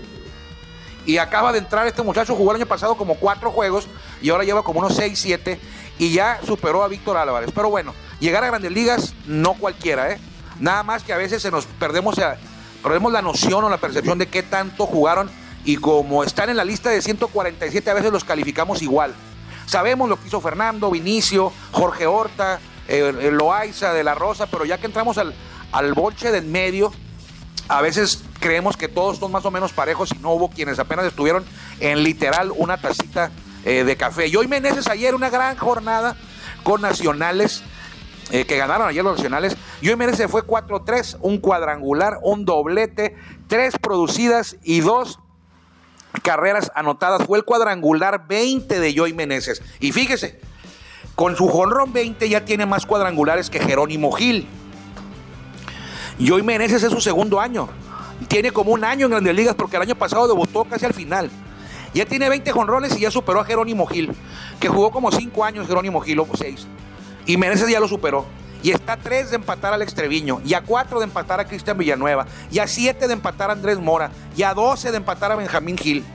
Y 1.05 1.17
acaba 1.17 1.51
de 1.51 1.59
entrar 1.59 1.85
este 1.85 2.01
muchacho, 2.01 2.35
jugó 2.35 2.51
el 2.51 2.57
año 2.57 2.65
pasado 2.65 2.95
como 2.95 3.15
cuatro 3.15 3.51
juegos 3.51 3.87
y 4.21 4.29
ahora 4.29 4.43
lleva 4.43 4.63
como 4.63 4.79
unos 4.79 4.95
6, 4.95 5.19
7 5.19 5.59
y 5.99 6.13
ya 6.13 6.39
superó 6.45 6.83
a 6.83 6.87
Víctor 6.87 7.17
Álvarez. 7.17 7.51
Pero 7.53 7.69
bueno, 7.69 7.93
llegar 8.23 8.43
a 8.43 8.47
grandes 8.47 8.71
ligas 8.71 9.13
no 9.27 9.53
cualquiera, 9.53 10.11
¿eh? 10.11 10.19
Nada 10.59 10.83
más 10.83 11.03
que 11.03 11.13
a 11.13 11.17
veces 11.17 11.41
se 11.41 11.51
nos 11.51 11.65
perdemos, 11.65 12.15
perdemos 12.81 13.11
la 13.11 13.21
noción 13.21 13.63
o 13.63 13.69
la 13.69 13.77
percepción 13.77 14.17
de 14.17 14.27
qué 14.27 14.43
tanto 14.43 14.85
jugaron 14.85 15.29
y 15.65 15.75
como 15.75 16.23
están 16.23 16.49
en 16.49 16.57
la 16.57 16.63
lista 16.63 16.89
de 16.89 17.01
147 17.01 17.89
a 17.89 17.93
veces 17.93 18.11
los 18.11 18.23
calificamos 18.23 18.81
igual. 18.81 19.13
Sabemos 19.65 20.09
lo 20.09 20.19
que 20.19 20.27
hizo 20.27 20.41
Fernando, 20.41 20.89
Vinicio, 20.89 21.51
Jorge 21.71 22.05
Horta, 22.05 22.59
Loaiza 23.31 23.93
de 23.93 24.03
la 24.03 24.13
Rosa, 24.15 24.47
pero 24.47 24.65
ya 24.65 24.77
que 24.77 24.85
entramos 24.85 25.17
al, 25.17 25.33
al 25.71 25.93
bolche 25.93 26.31
de 26.31 26.37
en 26.39 26.51
medio, 26.51 26.93
a 27.67 27.81
veces 27.81 28.23
creemos 28.39 28.77
que 28.77 28.87
todos 28.87 29.17
son 29.17 29.31
más 29.31 29.45
o 29.45 29.51
menos 29.51 29.71
parejos 29.73 30.11
y 30.11 30.19
no 30.19 30.31
hubo 30.31 30.49
quienes 30.49 30.79
apenas 30.79 31.05
estuvieron 31.05 31.43
en 31.79 32.03
literal 32.03 32.51
una 32.55 32.77
tacita 32.77 33.31
eh, 33.65 33.83
de 33.83 33.95
café. 33.95 34.27
Y 34.27 34.35
hoy 34.35 34.47
Meneses 34.47 34.87
ayer 34.87 35.15
una 35.15 35.29
gran 35.29 35.57
jornada 35.57 36.15
con 36.63 36.81
nacionales. 36.81 37.63
Eh, 38.33 38.45
que 38.45 38.57
ganaron 38.57 38.87
ayer 38.87 39.03
los 39.03 39.15
nacionales. 39.15 39.55
Y 39.79 39.89
hoy 39.89 39.95
Meneses 39.95 40.29
fue 40.29 40.41
4-3, 40.41 41.17
un 41.21 41.37
cuadrangular, 41.37 42.17
un 42.23 42.45
doblete, 42.45 43.15
tres 43.47 43.77
producidas 43.77 44.57
y 44.63 44.79
dos 44.79 45.19
carreras 46.23 46.71
anotadas. 46.73 47.27
Fue 47.27 47.37
el 47.37 47.43
cuadrangular 47.45 48.25
20 48.27 48.79
de 48.79 48.95
Joy 48.95 49.13
Meneses. 49.13 49.61
Y 49.79 49.91
fíjese, 49.91 50.41
con 51.13 51.35
su 51.35 51.47
jonrón 51.47 51.93
20 51.93 52.27
ya 52.27 52.43
tiene 52.43 52.65
más 52.65 52.87
cuadrangulares 52.87 53.51
que 53.51 53.59
Jerónimo 53.59 54.11
Gil. 54.11 54.47
Joy 56.17 56.41
Meneses 56.41 56.81
es 56.81 56.91
su 56.91 57.01
segundo 57.01 57.39
año. 57.39 57.69
Tiene 58.29 58.49
como 58.49 58.71
un 58.71 58.83
año 58.83 59.05
en 59.05 59.11
Grandes 59.11 59.35
Ligas 59.35 59.53
porque 59.53 59.75
el 59.75 59.83
año 59.83 59.95
pasado 59.95 60.27
debutó 60.27 60.63
casi 60.63 60.87
al 60.87 60.95
final. 60.95 61.29
Ya 61.93 62.07
tiene 62.07 62.29
20 62.29 62.51
jonrones 62.51 62.97
y 62.97 63.01
ya 63.01 63.11
superó 63.11 63.41
a 63.41 63.45
Jerónimo 63.45 63.85
Gil, 63.85 64.11
que 64.59 64.69
jugó 64.69 64.89
como 64.89 65.11
5 65.11 65.45
años 65.45 65.67
Jerónimo 65.67 66.01
Gil 66.01 66.19
o 66.19 66.27
6. 66.33 66.65
Y 67.25 67.37
Meneses 67.37 67.69
ya 67.69 67.79
lo 67.79 67.87
superó. 67.87 68.25
Y 68.61 68.71
está 68.71 68.93
a 68.93 68.97
3 68.97 69.31
de 69.31 69.35
empatar 69.35 69.73
al 69.73 69.81
Extreviño, 69.81 70.41
y 70.45 70.53
a 70.53 70.61
4 70.61 70.99
de 70.99 71.05
empatar 71.05 71.39
a 71.41 71.45
Cristian 71.45 71.77
Villanueva, 71.77 72.25
y 72.49 72.59
a 72.59 72.67
7 72.67 73.07
de 73.07 73.13
empatar 73.13 73.49
a 73.49 73.53
Andrés 73.53 73.77
Mora, 73.77 74.09
y 74.37 74.43
a 74.43 74.53
12 74.53 74.91
de 74.91 74.97
empatar 74.97 75.33
a 75.33 75.35
Benjamín 75.35 75.77
Gil. 75.77 76.05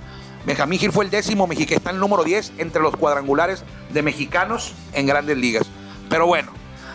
Benjamín 0.47 0.79
Gil 0.79 0.91
fue 0.91 1.05
el 1.05 1.11
décimo 1.11 1.47
mexicano, 1.47 1.77
está 1.77 1.91
en 1.91 1.97
el 1.97 2.01
número 2.01 2.25
10 2.25 2.55
entre 2.57 2.81
los 2.81 2.97
cuadrangulares 2.97 3.65
de 3.91 4.03
mexicanos 4.03 4.73
en 4.95 5.07
grandes 5.07 5.37
ligas. 5.37 5.67
Pero 6.09 6.27
bueno, 6.27 6.51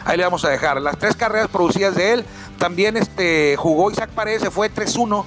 ahí 0.06 0.18
le 0.18 0.24
vamos 0.24 0.44
a 0.44 0.50
dejar. 0.50 0.82
Las 0.82 0.98
tres 0.98 1.16
carreras 1.16 1.50
producidas 1.50 1.94
de 1.94 2.14
él, 2.14 2.26
también 2.58 2.98
este, 2.98 3.56
jugó 3.56 3.92
Isaac 3.92 4.10
Paredes, 4.10 4.42
se 4.42 4.50
fue 4.50 4.74
3-1 4.74 5.24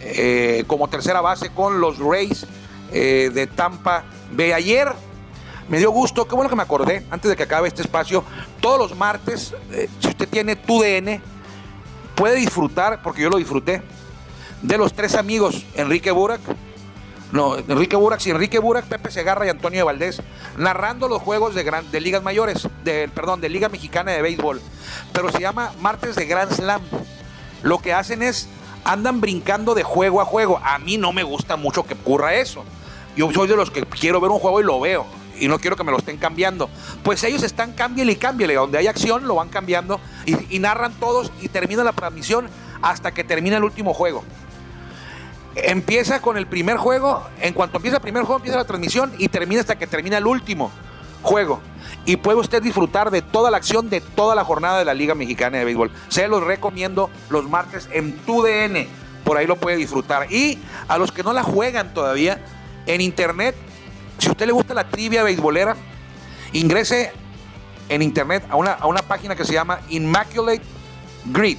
eh, 0.00 0.64
como 0.66 0.88
tercera 0.88 1.22
base 1.22 1.48
con 1.48 1.80
los 1.80 1.98
Rays 1.98 2.46
eh, 2.92 3.30
de 3.32 3.46
Tampa 3.46 4.04
Bay. 4.32 4.52
Ayer 4.52 4.92
me 5.68 5.78
dio 5.78 5.90
gusto, 5.90 6.26
qué 6.26 6.34
bueno 6.34 6.50
que 6.50 6.56
me 6.56 6.62
acordé, 6.62 7.06
antes 7.10 7.28
de 7.30 7.36
que 7.36 7.44
acabe 7.44 7.68
este 7.68 7.82
espacio, 7.82 8.24
todos 8.60 8.78
los 8.78 8.96
martes, 8.96 9.54
eh, 9.72 9.88
si 10.00 10.08
usted 10.08 10.28
tiene 10.28 10.56
tu 10.56 10.80
DN, 10.80 11.20
puede 12.14 12.36
disfrutar, 12.36 13.02
porque 13.02 13.22
yo 13.22 13.30
lo 13.30 13.38
disfruté, 13.38 13.82
de 14.62 14.78
los 14.78 14.92
tres 14.92 15.14
amigos, 15.14 15.64
Enrique 15.74 16.10
Burak, 16.10 16.40
no, 17.32 17.56
Enrique 17.56 17.96
Burak, 17.96 18.24
y 18.26 18.30
Enrique 18.30 18.58
Burak, 18.58 18.84
Pepe 18.86 19.10
Segarra 19.10 19.46
y 19.46 19.48
Antonio 19.48 19.84
Valdés, 19.84 20.22
narrando 20.56 21.08
los 21.08 21.20
juegos 21.20 21.54
de, 21.54 21.64
de 21.90 22.00
ligas 22.00 22.22
mayores, 22.22 22.68
perdón, 23.14 23.40
de 23.40 23.48
Liga 23.48 23.68
Mexicana 23.68 24.12
de 24.12 24.22
Béisbol, 24.22 24.60
pero 25.12 25.32
se 25.32 25.40
llama 25.40 25.72
Martes 25.80 26.14
de 26.14 26.26
Grand 26.26 26.52
Slam. 26.52 26.82
Lo 27.62 27.78
que 27.78 27.92
hacen 27.92 28.22
es, 28.22 28.48
andan 28.84 29.20
brincando 29.20 29.74
de 29.74 29.82
juego 29.82 30.20
a 30.20 30.24
juego. 30.24 30.60
A 30.62 30.78
mí 30.78 30.98
no 30.98 31.12
me 31.12 31.22
gusta 31.22 31.56
mucho 31.56 31.84
que 31.84 31.94
ocurra 31.94 32.34
eso 32.34 32.64
Yo 33.16 33.32
soy 33.32 33.48
de 33.48 33.56
los 33.56 33.70
que 33.70 33.82
quiero 33.82 34.20
ver 34.20 34.30
un 34.30 34.38
juego 34.38 34.60
y 34.60 34.64
lo 34.64 34.78
veo. 34.78 35.06
Y 35.40 35.48
no 35.48 35.58
quiero 35.58 35.76
que 35.76 35.84
me 35.84 35.92
lo 35.92 35.98
estén 35.98 36.16
cambiando. 36.16 36.68
Pues 37.02 37.22
ellos 37.24 37.42
están 37.42 37.72
cámbiale 37.72 38.12
y 38.12 38.16
cámbiale. 38.16 38.54
Donde 38.54 38.78
hay 38.78 38.86
acción 38.86 39.26
lo 39.26 39.36
van 39.36 39.48
cambiando 39.48 40.00
y, 40.26 40.56
y 40.56 40.58
narran 40.58 40.92
todos 40.94 41.32
y 41.40 41.48
termina 41.48 41.84
la 41.84 41.92
transmisión 41.92 42.48
hasta 42.82 43.12
que 43.12 43.24
termina 43.24 43.56
el 43.56 43.64
último 43.64 43.94
juego. 43.94 44.24
Empieza 45.56 46.20
con 46.20 46.36
el 46.36 46.46
primer 46.46 46.76
juego, 46.76 47.24
en 47.40 47.54
cuanto 47.54 47.76
empieza 47.78 47.98
el 47.98 48.02
primer 48.02 48.24
juego 48.24 48.38
empieza 48.38 48.58
la 48.58 48.64
transmisión 48.64 49.12
y 49.18 49.28
termina 49.28 49.60
hasta 49.60 49.78
que 49.78 49.86
termina 49.86 50.18
el 50.18 50.26
último 50.26 50.70
juego. 51.22 51.60
Y 52.04 52.16
puede 52.16 52.38
usted 52.38 52.62
disfrutar 52.62 53.10
de 53.10 53.22
toda 53.22 53.50
la 53.50 53.56
acción 53.56 53.88
de 53.88 54.00
toda 54.00 54.34
la 54.34 54.44
jornada 54.44 54.78
de 54.78 54.84
la 54.84 54.94
Liga 54.94 55.14
Mexicana 55.14 55.58
de 55.58 55.64
Béisbol. 55.64 55.90
Se 56.08 56.28
los 56.28 56.42
recomiendo 56.42 57.10
los 57.30 57.48
martes 57.48 57.88
en 57.92 58.12
TUDN. 58.18 58.86
Por 59.24 59.38
ahí 59.38 59.46
lo 59.46 59.56
puede 59.56 59.76
disfrutar. 59.76 60.30
Y 60.30 60.58
a 60.86 60.98
los 60.98 61.10
que 61.12 61.22
no 61.22 61.32
la 61.32 61.42
juegan 61.42 61.94
todavía, 61.94 62.44
en 62.86 63.00
internet, 63.00 63.54
si 64.18 64.30
usted 64.30 64.46
le 64.46 64.52
gusta 64.52 64.74
la 64.74 64.88
trivia 64.88 65.22
beisbolera, 65.22 65.76
ingrese 66.52 67.12
en 67.88 68.02
internet 68.02 68.44
a 68.48 68.56
una, 68.56 68.72
a 68.72 68.86
una 68.86 69.02
página 69.02 69.36
que 69.36 69.44
se 69.44 69.52
llama 69.52 69.80
Immaculate 69.88 70.62
Grid. 71.26 71.58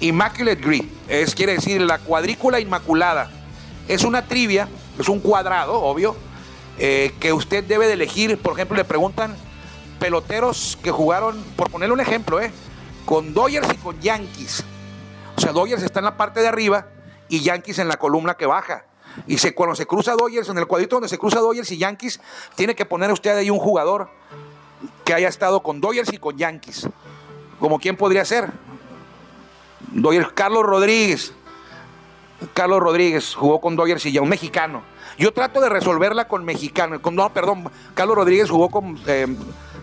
Immaculate 0.00 0.60
Grid, 0.60 0.84
es, 1.08 1.34
quiere 1.34 1.54
decir 1.54 1.80
la 1.82 1.98
cuadrícula 1.98 2.60
inmaculada. 2.60 3.30
Es 3.88 4.04
una 4.04 4.26
trivia, 4.26 4.68
es 4.98 5.08
un 5.08 5.20
cuadrado, 5.20 5.80
obvio, 5.80 6.16
eh, 6.78 7.12
que 7.20 7.32
usted 7.32 7.64
debe 7.64 7.86
de 7.86 7.94
elegir. 7.94 8.38
Por 8.38 8.54
ejemplo, 8.54 8.76
le 8.76 8.84
preguntan 8.84 9.36
peloteros 9.98 10.78
que 10.82 10.90
jugaron, 10.90 11.42
por 11.56 11.70
ponerle 11.70 11.92
un 11.92 12.00
ejemplo, 12.00 12.40
eh, 12.40 12.50
con 13.04 13.34
Dodgers 13.34 13.68
y 13.72 13.76
con 13.76 14.00
Yankees. 14.00 14.64
O 15.36 15.40
sea, 15.40 15.52
Dodgers 15.52 15.82
está 15.82 16.00
en 16.00 16.06
la 16.06 16.16
parte 16.16 16.40
de 16.40 16.48
arriba 16.48 16.86
y 17.28 17.40
Yankees 17.40 17.78
en 17.78 17.88
la 17.88 17.96
columna 17.96 18.34
que 18.34 18.46
baja. 18.46 18.84
Y 19.26 19.36
cuando 19.52 19.74
se 19.74 19.86
cruza 19.86 20.12
Dodgers, 20.12 20.48
en 20.48 20.58
el 20.58 20.66
cuadrito 20.66 20.96
donde 20.96 21.08
se 21.08 21.18
cruza 21.18 21.40
Dodgers 21.40 21.70
y 21.72 21.78
Yankees, 21.78 22.20
tiene 22.54 22.74
que 22.74 22.84
poner 22.84 23.10
usted 23.12 23.36
ahí 23.36 23.50
un 23.50 23.58
jugador 23.58 24.08
que 25.04 25.14
haya 25.14 25.28
estado 25.28 25.62
con 25.62 25.80
Dodgers 25.80 26.12
y 26.12 26.18
con 26.18 26.36
Yankees. 26.36 26.88
Como 27.58 27.78
quién 27.78 27.96
podría 27.96 28.24
ser. 28.24 28.50
Dodgers, 29.92 30.32
Carlos 30.32 30.64
Rodríguez. 30.64 31.34
Carlos 32.54 32.80
Rodríguez 32.80 33.34
jugó 33.34 33.60
con 33.60 33.76
Dodgers 33.76 34.06
y 34.06 34.12
ya 34.12 34.22
un 34.22 34.28
mexicano. 34.28 34.82
Yo 35.18 35.32
trato 35.32 35.60
de 35.60 35.68
resolverla 35.68 36.26
con 36.26 36.44
mexicano. 36.44 37.00
Con, 37.02 37.14
no, 37.14 37.30
perdón, 37.32 37.70
Carlos 37.94 38.16
Rodríguez 38.16 38.48
jugó 38.48 38.70
con 38.70 38.98
eh, 39.06 39.26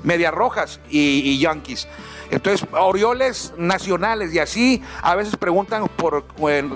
Medias 0.04 0.34
Rojas 0.34 0.80
y, 0.90 1.38
Yankees. 1.40 1.88
Entonces, 2.30 2.68
Orioles 2.72 3.54
nacionales 3.58 4.34
y 4.34 4.40
así, 4.40 4.84
a 5.02 5.16
veces 5.16 5.36
preguntan 5.38 5.88
por 5.88 6.26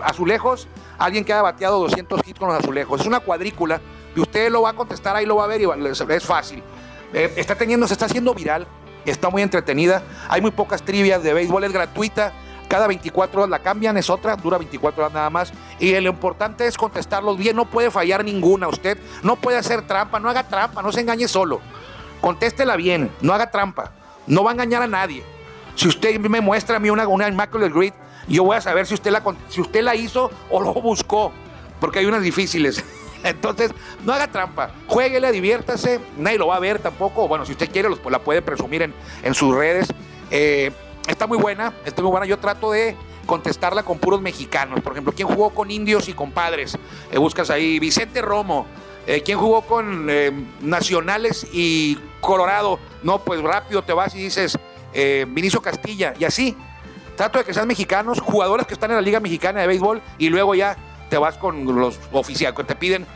azulejos, 0.04 0.68
alguien 0.98 1.26
que 1.26 1.34
haya 1.34 1.42
bateado 1.42 1.80
200 1.80 2.22
hits 2.26 2.40
con 2.40 2.50
los 2.50 2.60
azulejos. 2.60 3.02
Es 3.02 3.08
una 3.08 3.20
cuadrícula 3.20 3.82
y 4.16 4.20
usted 4.20 4.50
lo 4.52 4.62
va 4.64 4.70
a 4.70 4.74
contestar, 4.74 5.16
ahí 5.16 5.26
lo 5.26 5.36
va 5.36 5.46
a 5.46 5.48
ver 5.48 5.62
y 5.62 5.68
es 5.86 6.26
fácil. 6.26 6.64
Eh, 7.14 7.34
está 7.36 7.56
teniendo, 7.56 7.88
se 7.88 7.94
está 7.94 8.06
haciendo 8.06 8.34
viral, 8.34 8.68
está 9.06 9.30
muy 9.30 9.42
entretenida. 9.42 10.04
Hay 10.30 10.42
muy 10.42 10.52
pocas 10.52 10.82
trivias 10.84 11.24
de 11.24 11.34
béisbol, 11.34 11.64
es 11.66 11.74
gratuita 11.74 12.34
cada 12.72 12.88
24 12.88 13.42
horas 13.42 13.50
la 13.50 13.60
cambian, 13.60 13.98
es 13.98 14.10
otra, 14.10 14.38
dura 14.38 14.58
24 14.58 15.04
horas 15.04 15.14
nada 15.14 15.30
más. 15.30 15.52
Y 15.78 15.92
lo 16.00 16.10
importante 16.10 16.66
es 16.66 16.78
contestarlos 16.78 17.38
bien, 17.38 17.54
no 17.54 17.66
puede 17.66 17.92
fallar 17.92 18.24
ninguna. 18.24 18.70
Usted 18.70 18.98
no 19.24 19.36
puede 19.36 19.58
hacer 19.58 19.86
trampa, 19.86 20.22
no 20.22 20.30
haga 20.30 20.48
trampa, 20.48 20.82
no 20.82 20.90
se 20.94 21.02
engañe 21.02 21.28
solo. 21.28 21.60
Contéstela 22.22 22.76
bien, 22.76 23.12
no 23.22 23.34
haga 23.34 23.50
trampa, 23.50 23.92
no 24.28 24.44
va 24.44 24.52
a 24.52 24.54
engañar 24.54 24.84
a 24.84 24.88
nadie. 24.88 25.24
Si 25.76 25.88
usted 25.88 26.20
me 26.20 26.42
muestra 26.42 26.78
a 26.78 26.80
mí 26.80 26.90
una, 26.90 27.08
una 27.08 27.28
Immaculate 27.28 27.74
Grid, 27.74 27.94
yo 28.28 28.44
voy 28.44 28.56
a 28.56 28.62
saber 28.62 28.86
si 28.86 28.94
usted, 28.94 29.12
la, 29.12 29.24
si 29.50 29.62
usted 29.62 29.82
la 29.82 29.96
hizo 29.96 30.30
o 30.50 30.62
lo 30.62 30.74
buscó, 30.74 31.32
porque 31.80 32.00
hay 32.00 32.06
unas 32.06 32.22
difíciles. 32.22 32.84
Entonces, 33.24 33.72
no 34.06 34.14
haga 34.14 34.28
trampa, 34.28 34.72
jueguele, 34.88 35.32
diviértase, 35.32 36.00
nadie 36.18 36.38
lo 36.38 36.48
va 36.48 36.58
a 36.58 36.60
ver 36.60 36.80
tampoco. 36.80 37.28
Bueno, 37.28 37.46
si 37.46 37.54
usted 37.54 37.70
quiere, 37.72 37.90
la 38.10 38.20
puede 38.20 38.42
presumir 38.42 38.84
en, 38.84 38.94
en 39.24 39.34
sus 39.34 39.56
redes. 39.56 39.88
Eh, 40.30 40.72
está 41.08 41.28
muy 41.28 41.38
buena, 41.38 41.74
está 41.86 42.02
muy 42.02 42.12
buena. 42.12 42.26
Yo 42.26 42.38
trato 42.40 42.72
de 42.72 42.96
contestarla 43.26 43.84
con 43.84 44.00
puros 44.00 44.22
mexicanos. 44.22 44.82
Por 44.82 44.94
ejemplo, 44.94 45.14
¿quién 45.16 45.28
jugó 45.28 45.52
con 45.52 45.72
indios 45.72 46.10
y 46.10 46.14
compadres? 46.14 46.78
Eh, 47.12 47.18
buscas 47.18 47.50
ahí 47.50 47.80
Vicente 47.80 48.22
Romo. 48.22 48.66
Eh, 49.08 49.22
¿Quién 49.24 49.38
jugó 49.38 49.62
con 49.62 50.08
eh, 50.10 50.32
nacionales 50.62 51.48
y 51.52 51.98
Colorado? 52.20 52.80
No, 53.04 53.20
pues 53.20 53.42
rápido 53.42 53.82
te 53.82 53.94
vas 53.94 54.16
y 54.16 54.20
dices 54.20 54.58
Vinicio 55.28 55.62
Castilla. 55.62 56.14
Y 56.20 56.26
así, 56.26 56.56
trato 57.16 57.40
de 57.40 57.46
que 57.46 57.54
sean 57.54 57.68
mexicanos, 57.68 58.20
jugadores 58.20 58.68
que 58.68 58.74
están 58.74 58.92
en 58.92 58.98
la 58.98 59.02
Liga 59.02 59.20
Mexicana 59.20 59.62
de 59.62 59.68
Béisbol 59.68 60.02
y 60.18 60.30
luego 60.30 60.54
ya 60.54 60.76
te 61.10 61.18
vas 61.18 61.38
con 61.38 61.66
los 61.80 61.98
oficiales, 62.12 62.58
que 62.58 62.64
te 62.66 62.76
piden 62.76 63.08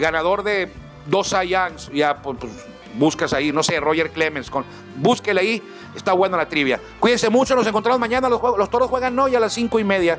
ganador 0.00 0.42
de 0.42 0.68
dos 1.06 1.30
Youngs, 1.30 1.90
ya 1.92 2.20
pues, 2.20 2.38
pues 2.40 2.52
buscas 2.98 3.32
ahí, 3.32 3.52
no 3.52 3.62
sé, 3.62 3.78
Roger 3.78 4.10
Clemens, 4.10 4.50
con, 4.50 4.64
búsquele 4.96 5.40
ahí, 5.40 5.62
está 5.94 6.12
buena 6.12 6.36
la 6.36 6.48
trivia. 6.48 6.80
Cuídense 6.98 7.30
mucho, 7.30 7.54
nos 7.54 7.66
encontramos 7.66 8.00
mañana, 8.00 8.28
los, 8.28 8.40
los 8.42 8.68
toros 8.68 8.90
juegan 8.90 9.16
hoy 9.18 9.36
a 9.36 9.40
las 9.40 9.52
cinco 9.52 9.78
y 9.78 9.84
media, 9.84 10.18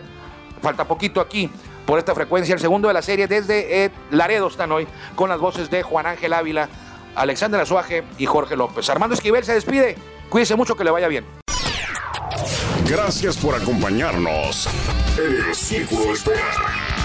falta 0.61 0.85
poquito 0.85 1.19
aquí 1.19 1.49
por 1.85 1.99
esta 1.99 2.15
frecuencia, 2.15 2.53
el 2.53 2.61
segundo 2.61 2.87
de 2.87 2.93
la 2.93 3.01
serie 3.01 3.27
desde 3.27 3.91
Laredo 4.11 4.47
están 4.47 4.71
hoy, 4.71 4.87
con 5.15 5.29
las 5.29 5.39
voces 5.39 5.69
de 5.69 5.83
Juan 5.83 6.05
Ángel 6.05 6.33
Ávila, 6.33 6.69
Alexander 7.15 7.59
Azuaje 7.59 8.03
y 8.17 8.25
Jorge 8.25 8.55
López. 8.55 8.89
Armando 8.89 9.13
Esquivel 9.13 9.43
se 9.43 9.53
despide, 9.53 9.95
cuídense 10.29 10.55
mucho, 10.55 10.75
que 10.75 10.83
le 10.83 10.91
vaya 10.91 11.07
bien. 11.07 11.25
Gracias 12.87 13.37
por 13.37 13.55
acompañarnos 13.55 14.67
en 15.17 15.47
el 15.47 15.55
Círculo 15.55 16.05
de 16.05 16.13
Espera. 16.13 16.51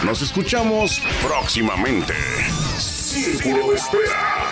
Nos 0.05 0.23
escuchamos 0.23 1.01
próximamente. 1.27 2.15
Círculo 2.79 3.71
de 3.71 3.77
Espera. 3.77 4.48